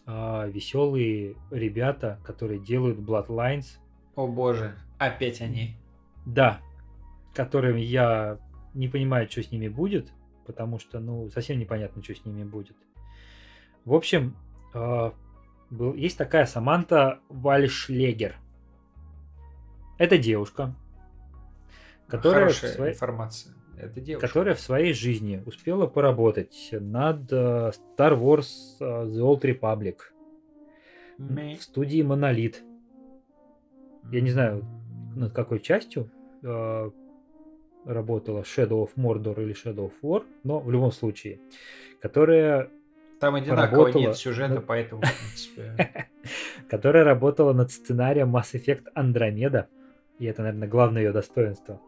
[0.06, 3.78] А, веселые ребята, которые делают Bloodlines,
[4.16, 5.76] О боже, опять они.
[6.26, 6.62] да,
[7.34, 8.38] которыми я
[8.74, 10.14] не понимаю, что с ними будет,
[10.48, 12.76] потому что, ну, совсем непонятно, что с ними будет.
[13.86, 14.36] В общем,
[14.74, 15.14] а,
[15.70, 18.36] был, есть такая Саманта Вальшлегер.
[20.00, 20.74] Это девушка,
[22.08, 23.54] которая в своей- информация.
[23.78, 24.28] Это девушка.
[24.28, 28.48] которая в своей жизни успела поработать над э, Star Wars
[28.80, 29.98] э, The Old Republic
[31.20, 32.56] Мэ- в студии Monolith.
[34.12, 34.66] Я не знаю,
[35.16, 36.10] Над какой частью
[36.44, 36.92] э,
[37.88, 41.40] работала Shadow of Mordor или Shadow of War, но в любом случае,
[42.02, 42.70] которая,
[43.20, 46.08] Там одинаково поработала нет сюжета, поэтому, в принципе...
[46.70, 49.68] которая работала над сценарием Mass Effect Andromeda.
[50.20, 51.80] И это, наверное, главное ее достоинство.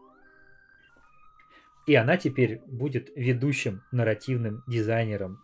[1.86, 5.40] И она теперь будет ведущим нарративным дизайнером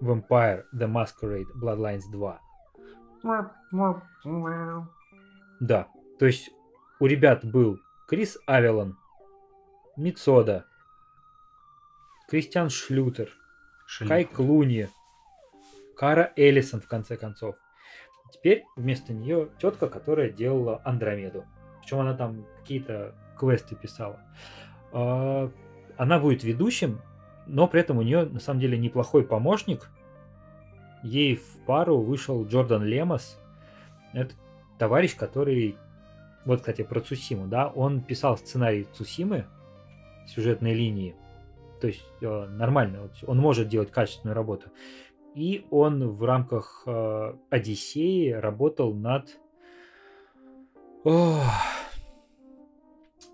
[0.00, 2.40] Vampire The Masquerade Bloodlines 2.
[5.60, 5.88] Да,
[6.18, 6.50] то есть
[7.00, 8.98] у ребят был Крис Авелон,
[9.96, 10.64] Мицода,
[12.28, 13.30] Кристиан Шлютер,
[14.08, 14.88] Кай Клуни,
[15.96, 17.56] Кара Эллисон, в конце концов.
[18.32, 21.44] Теперь вместо нее тетка, которая делала Андромеду.
[21.80, 24.20] Причем она там какие-то квесты писала.
[24.92, 25.50] А,
[25.96, 27.00] Она будет ведущим,
[27.46, 29.88] но при этом у нее на самом деле неплохой помощник.
[31.04, 33.38] Ей в пару вышел Джордан Лемос.
[34.12, 34.34] Это
[34.78, 35.76] товарищ, который...
[36.44, 39.46] Вот, кстати, про Цусиму, да, он писал сценарий Цусимы,
[40.26, 41.14] сюжетной линии.
[41.80, 44.70] То есть э, нормально, он может делать качественную работу.
[45.34, 49.36] И он в рамках э, Одиссеи работал над
[51.02, 51.42] ох,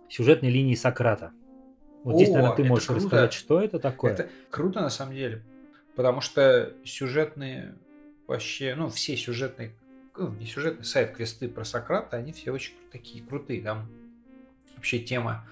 [0.09, 1.33] сюжетной линией Сократа.
[2.03, 3.03] Вот здесь, О, наверное, ты можешь круто.
[3.03, 4.13] рассказать, что это такое.
[4.13, 5.45] Это круто на самом деле,
[5.95, 7.75] потому что сюжетные
[8.27, 9.75] вообще, ну, все сюжетные,
[10.17, 13.61] ну, не сюжетные сайт-квесты про Сократа, они все очень такие крутые.
[13.61, 13.87] Там
[14.77, 15.47] вообще тема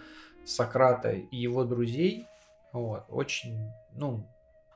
[0.48, 2.26] Сократа и его друзей,
[2.72, 4.26] вот, очень, ну,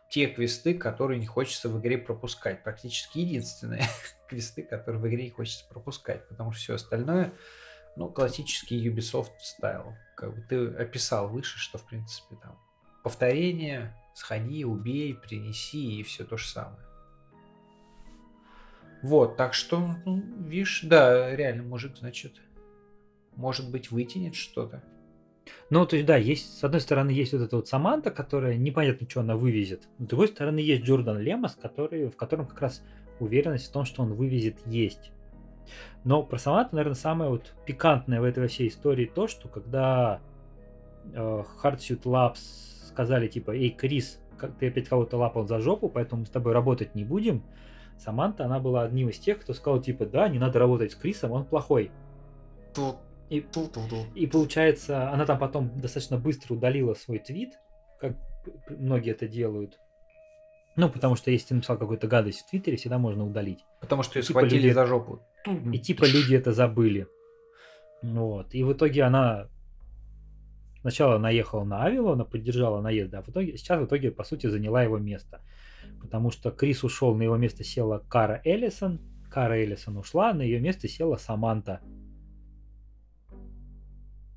[0.08, 2.62] те квесты, которые не хочется в игре пропускать.
[2.62, 3.84] Практически единственные
[4.28, 7.32] квесты, которые в игре не хочется пропускать, потому что все остальное,
[7.96, 9.94] ну, классический Ubisoft стайл.
[10.16, 12.58] Как бы ты описал выше, что, в принципе, там
[13.02, 16.84] повторение, сходи, убей, принеси и все то же самое.
[19.02, 22.40] Вот, так что, ну, видишь, да, реально мужик, значит,
[23.34, 24.84] может быть, вытянет что-то.
[25.70, 29.08] Ну, то есть, да, есть, с одной стороны, есть вот эта вот Саманта, которая непонятно,
[29.08, 29.88] что она вывезет.
[29.98, 32.82] С другой стороны, есть Джордан Лемос, который, в котором как раз
[33.20, 35.12] уверенность в том, что он вывезет, есть.
[36.04, 40.20] Но про Саманту, наверное, самое вот пикантное в этой всей истории то, что когда
[41.12, 42.38] э, Hardsuit Labs
[42.88, 46.52] сказали, типа, эй, Крис, как ты опять кого-то лапал за жопу, поэтому мы с тобой
[46.52, 47.42] работать не будем,
[47.98, 51.30] Саманта, она была одним из тех, кто сказал, типа, да, не надо работать с Крисом,
[51.32, 51.90] он плохой.
[53.32, 53.46] И,
[54.14, 57.54] и получается, она там потом достаточно быстро удалила свой твит,
[57.98, 58.14] как
[58.68, 59.78] многие это делают.
[60.76, 63.64] Ну, потому что если ты написал какую-то гадость в Твиттере, всегда можно удалить.
[63.80, 65.20] Потому что ее Типа схватили люди- за жопу.
[65.72, 67.06] И типа люди это забыли.
[68.02, 68.52] Вот.
[68.54, 69.48] И в итоге она
[70.82, 74.82] сначала наехала на Авилона, поддержала наезд, а в итоге, сейчас в итоге, по сути, заняла
[74.82, 75.40] его место.
[76.02, 79.00] Потому что Крис ушел, на его место села Кара Эллисон,
[79.30, 81.80] Кара Эллисон ушла, на ее место села Саманта.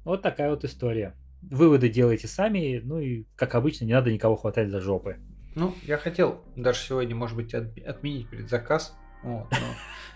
[0.06, 1.16] Вот такая вот история.
[1.42, 5.18] Выводы делайте сами, ну и, как обычно, не надо никого хватать за жопы.
[5.56, 9.58] Ну, я хотел даже сегодня, может быть, от- отменить предзаказ Вот, ну,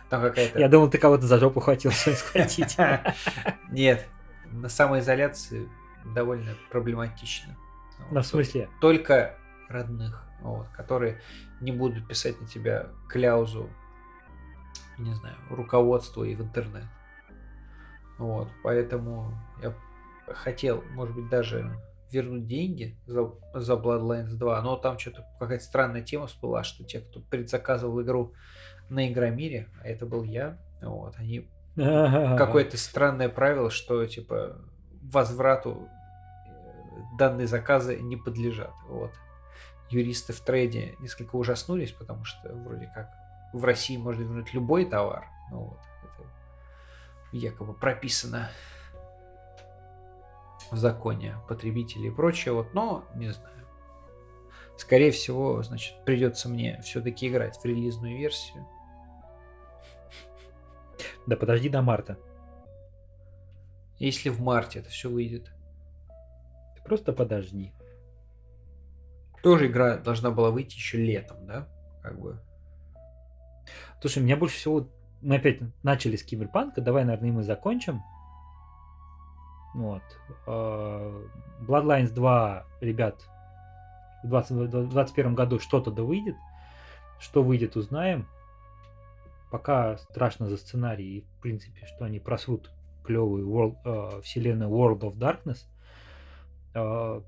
[0.10, 0.60] там какая-то...
[0.60, 2.78] Я думал, ты кого-то за жопу хотел схватить.
[3.72, 4.06] Нет,
[4.52, 5.68] на самоизоляции
[6.14, 7.58] довольно проблематично.
[8.12, 8.70] Ну, в смысле?
[8.82, 9.36] Только
[9.70, 11.20] родных, вот, которые
[11.62, 13.70] не будут писать на тебя кляузу,
[14.98, 16.86] не знаю, руководство и в интернет.
[18.20, 19.34] Вот, поэтому
[19.64, 19.74] я
[20.28, 21.72] хотел, может быть, даже
[22.12, 27.00] вернуть деньги за, за Bloodlines 2, но там что-то какая-то странная тема всплыла, что те,
[27.00, 28.34] кто предзаказывал игру
[28.90, 34.58] на Игромире, а это был я, вот, они какое-то странное правило, что типа
[35.02, 35.88] возврату
[36.48, 38.74] э, данные заказы не подлежат.
[38.88, 39.12] Вот.
[39.90, 43.10] Юристы в трейде несколько ужаснулись, потому что вроде как
[43.54, 45.26] в России можно вернуть любой товар.
[45.52, 45.80] Ну вот,
[47.32, 48.50] якобы прописано
[50.72, 52.54] в законе потребителей и прочее.
[52.54, 53.68] Вот, но не знаю.
[54.78, 58.66] Скорее всего, значит, придется мне все-таки играть в релизную версию.
[61.28, 62.18] Да подожди до марта.
[63.98, 65.52] Если в марте это все выйдет.
[66.76, 67.74] Ты просто подожди.
[69.44, 71.68] Тоже игра должна была выйти еще летом, да?
[72.02, 72.40] Как бы.
[74.02, 74.90] Слушай, меня больше всего...
[75.22, 78.02] Мы опять начали с Киберпанка, давай, наверное, мы закончим.
[79.74, 80.02] Вот.
[80.48, 81.26] А,
[81.62, 83.22] Bloodlines 2, ребят,
[84.24, 86.36] в 2021 году что-то да выйдет.
[87.20, 88.28] Что выйдет, узнаем.
[89.52, 92.72] Пока страшно за сценарий в принципе, что они просрут
[93.04, 95.66] клевую world, э, вселенную World of Darkness.
[96.76, 97.22] Э,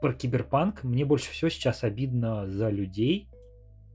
[0.00, 3.28] про киберпанк мне больше всего сейчас обидно за людей,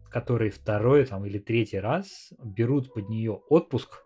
[0.09, 4.03] которые второй там, или третий раз берут под нее отпуск,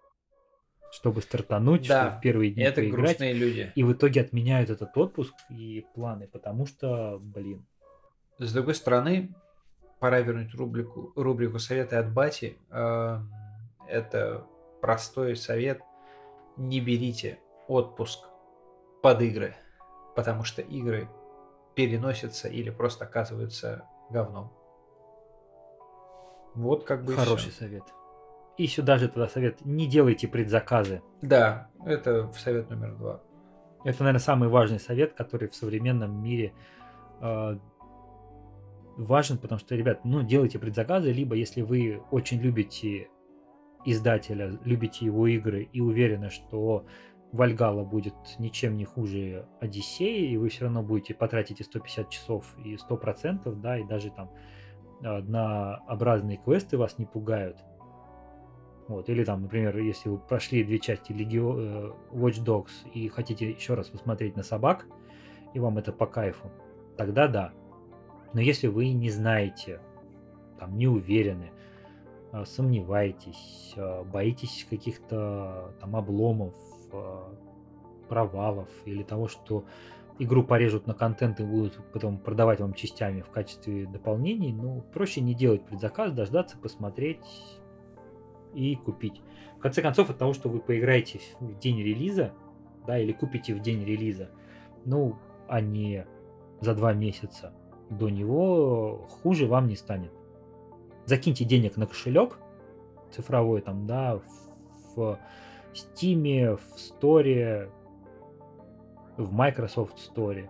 [0.91, 3.71] чтобы стартануть, да, чтобы в первые дни это поиграть, грустные люди.
[3.75, 7.65] И в итоге отменяют этот отпуск и планы, потому что, блин.
[8.37, 9.33] С другой стороны,
[9.99, 12.57] пора вернуть рубрику, рубрику советы от Бати.
[12.71, 13.31] Эм,
[13.87, 14.45] это
[14.81, 15.81] простой совет.
[16.57, 18.25] Не берите отпуск
[19.01, 19.55] под игры,
[20.15, 21.07] потому что игры
[21.75, 24.51] переносятся или просто оказываются говном.
[26.55, 27.83] Вот как бы Хороший совет.
[28.57, 31.01] И сюда же тогда совет, не делайте предзаказы.
[31.21, 33.21] Да, это совет номер два.
[33.83, 36.53] Это, наверное, самый важный совет, который в современном мире
[37.21, 37.57] э,
[38.97, 43.09] важен, потому что, ребят, ну, делайте предзаказы, либо если вы очень любите
[43.85, 46.85] издателя, любите его игры и уверены, что
[47.31, 52.75] Вальгала будет ничем не хуже Одиссеи, и вы все равно будете потратить 150 часов и
[52.75, 54.29] 100%, да, и даже там
[55.03, 57.57] однообразные квесты вас не пугают.
[58.87, 61.55] Вот, или там, например, если вы прошли две части Легио...
[61.57, 64.85] Э, Watch Dogs и хотите еще раз посмотреть на собак,
[65.53, 66.51] и вам это по кайфу,
[66.97, 67.53] тогда да.
[68.33, 69.79] Но если вы не знаете,
[70.59, 71.51] там, не уверены,
[72.31, 76.53] а, сомневаетесь, а, боитесь каких-то там обломов,
[76.93, 77.33] а,
[78.07, 79.65] провалов или того, что
[80.23, 85.19] игру порежут на контент и будут потом продавать вам частями в качестве дополнений, ну, проще
[85.19, 87.25] не делать предзаказ, дождаться, посмотреть
[88.53, 89.21] и купить.
[89.57, 92.33] В конце концов, от того, что вы поиграете в день релиза,
[92.85, 94.29] да, или купите в день релиза,
[94.85, 95.17] ну,
[95.47, 96.05] а не
[96.59, 97.53] за два месяца
[97.89, 100.11] до него, хуже вам не станет.
[101.05, 102.37] Закиньте денег на кошелек
[103.11, 104.21] цифровой там, да,
[104.95, 105.17] в
[105.73, 107.71] Steam, в Store,
[109.23, 110.49] в Microsoft Store.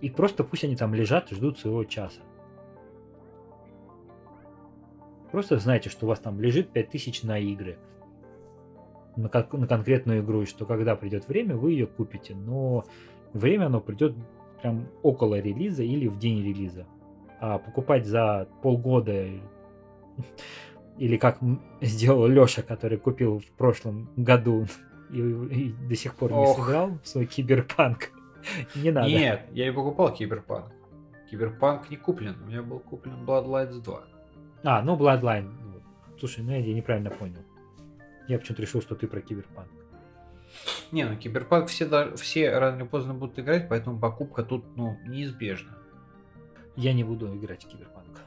[0.00, 2.20] И просто пусть они там лежат и ждут своего часа.
[5.30, 7.78] Просто знайте, что у вас там лежит 5000 на игры.
[9.16, 12.34] На, как, на конкретную игру, и что когда придет время, вы ее купите.
[12.34, 12.84] Но
[13.32, 14.14] время оно придет
[14.62, 16.86] прям около релиза или в день релиза.
[17.40, 19.26] А покупать за полгода
[20.98, 21.38] или как
[21.80, 24.66] сделал Леша, который купил в прошлом году
[25.10, 26.48] и, и до сих пор Ох.
[26.48, 28.10] не сыграл в свой киберпанк.
[28.74, 29.08] Не надо.
[29.08, 30.72] Нет, я не покупал киберпанк.
[31.30, 32.36] Киберпанк не куплен.
[32.42, 34.04] У меня был куплен Bloodlines 2.
[34.64, 35.52] А, ну Bloodline.
[36.18, 37.42] Слушай, ну я неправильно понял.
[38.28, 39.68] Я почему-то решил, что ты про киберпанк.
[40.92, 45.76] Не, ну киберпанк все, все рано или поздно будут играть, поэтому покупка тут ну, неизбежна.
[46.76, 48.20] Я не буду играть в киберпанк.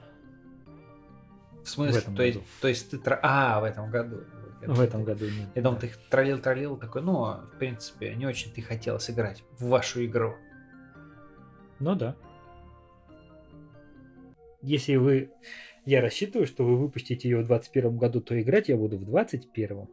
[1.63, 2.01] В смысле?
[2.01, 2.23] В то, году.
[2.23, 3.19] есть, то есть ты...
[3.21, 4.23] А, в этом году.
[4.67, 5.49] В этом году нет.
[5.55, 10.05] Я думал, ты троллил-троллил такой, ну, в принципе, не очень ты хотел сыграть в вашу
[10.05, 10.35] игру.
[11.79, 12.15] Ну да.
[14.61, 15.31] Если вы
[15.85, 19.87] я рассчитываю, что вы выпустите ее в 2021 году, то играть я буду в 2021.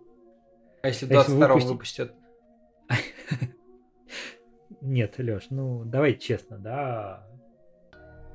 [0.83, 2.15] А если в 2022 а выпустят?
[4.81, 7.27] Нет, Леш, ну давай честно, да.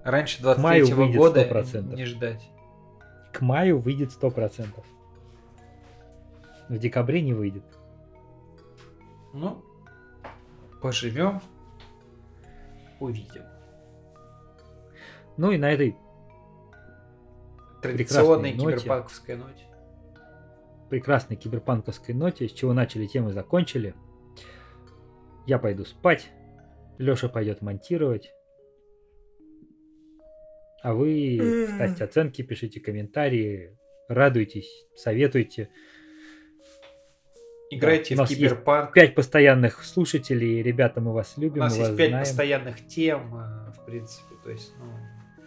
[0.04, 1.96] Раньше 23 года 100%.
[1.96, 2.50] не ждать.
[3.32, 4.68] к маю выйдет 100%.
[6.70, 7.64] В декабре не выйдет.
[9.34, 9.64] Ну,
[10.82, 11.42] поживем,
[13.00, 13.44] увидим.
[15.38, 15.96] Ну и на этой
[17.82, 19.66] Традиционной киберпанковской ноте.
[20.90, 23.96] прекрасной киберпанковской ноте, с чего начали, тем и закончили.
[25.46, 26.30] Я пойду спать,
[26.98, 28.34] Леша пойдет монтировать.
[30.82, 33.78] А вы ставьте оценки, пишите комментарии,
[34.08, 35.70] радуйтесь, советуйте.
[37.78, 38.94] Играйте у в нас киберпанк.
[38.94, 43.72] Пять постоянных слушателей, ребята, мы вас У любим, нас мы есть пять постоянных тем, э,
[43.72, 44.36] в принципе.
[44.44, 45.46] То есть, ну,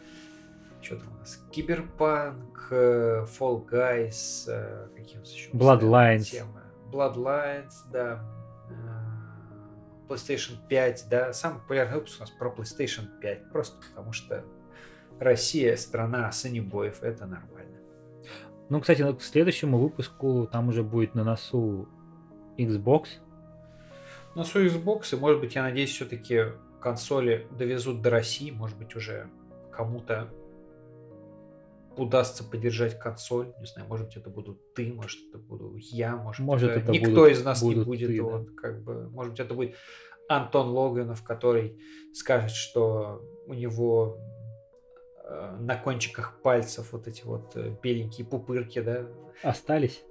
[0.81, 1.43] что там у нас?
[1.51, 6.25] Киберпанк, э, Fall Guys, э, какие у нас еще Bloodlines.
[6.25, 6.61] темы?
[6.93, 8.25] Bloodlines, да.
[10.09, 11.33] PlayStation 5, да.
[11.33, 13.51] Самый популярный выпуск у нас про PlayStation 5.
[13.51, 14.45] Просто потому что
[15.19, 17.79] Россия страна санибоев, это нормально.
[18.69, 21.89] Ну, кстати, к следующему выпуску там уже будет на носу
[22.59, 23.07] Xbox.
[24.35, 28.95] На свой Xbox, и может быть, я надеюсь, все-таки консоли довезут до России, может быть,
[28.95, 29.29] уже
[29.73, 30.29] кому-то
[31.97, 36.45] удастся поддержать консоль, не знаю, может быть, это буду ты, может, это буду я, может,
[36.45, 38.23] Может, это это никто будут- из нас не будет, ты, да.
[38.23, 39.75] вот, как бы, может быть, это будет
[40.29, 41.81] Антон Логанов, который
[42.13, 44.19] скажет, что у него
[45.25, 49.07] э, на кончиках пальцев вот эти вот э, беленькие пупырки, да.
[49.43, 50.05] Остались,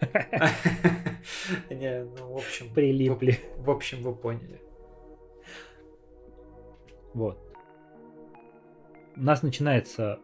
[1.70, 3.38] Не, ну, в общем, прилипли.
[3.58, 4.60] В, общем, вы поняли.
[7.14, 7.38] Вот.
[9.16, 10.20] У нас начинается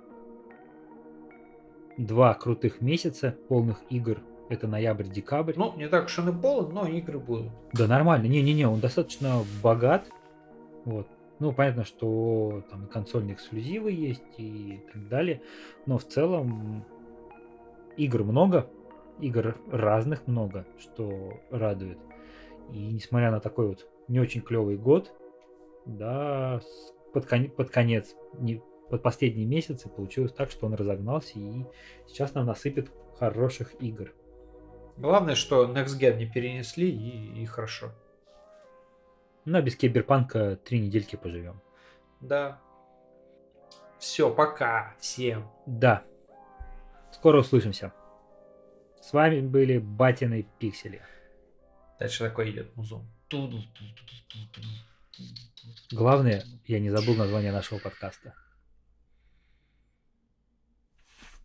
[1.96, 4.20] два крутых месяца полных игр.
[4.48, 5.54] Это ноябрь-декабрь.
[5.56, 7.50] Ну, не так уж он и полон, но игры будут.
[7.72, 8.26] Да нормально.
[8.26, 10.08] Не-не-не, он достаточно богат.
[10.84, 11.08] Вот.
[11.40, 15.42] Ну, понятно, что там консольные эксклюзивы есть и так далее.
[15.84, 16.84] Но в целом
[17.96, 18.70] игр много.
[19.20, 21.98] Игр разных много, что радует.
[22.70, 25.12] И несмотря на такой вот не очень клевый год,
[25.86, 26.60] да,
[27.12, 31.64] под, кон- под конец, не, под последние месяцы получилось так, что он разогнался и
[32.06, 34.12] сейчас нам насыпет хороших игр.
[34.96, 37.90] Главное, что Next Gen не перенесли и, и хорошо.
[39.44, 41.60] Ну, а без киберпанка три недельки поживем.
[42.20, 42.60] Да.
[43.98, 45.48] Все, пока всем.
[45.66, 46.02] Да.
[47.12, 47.92] Скоро услышимся.
[49.06, 51.00] С вами были Батины Пиксели.
[52.00, 53.06] Дальше такой идет музон.
[55.92, 58.34] Главное, я не забыл название нашего подкаста.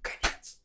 [0.01, 0.59] Конец.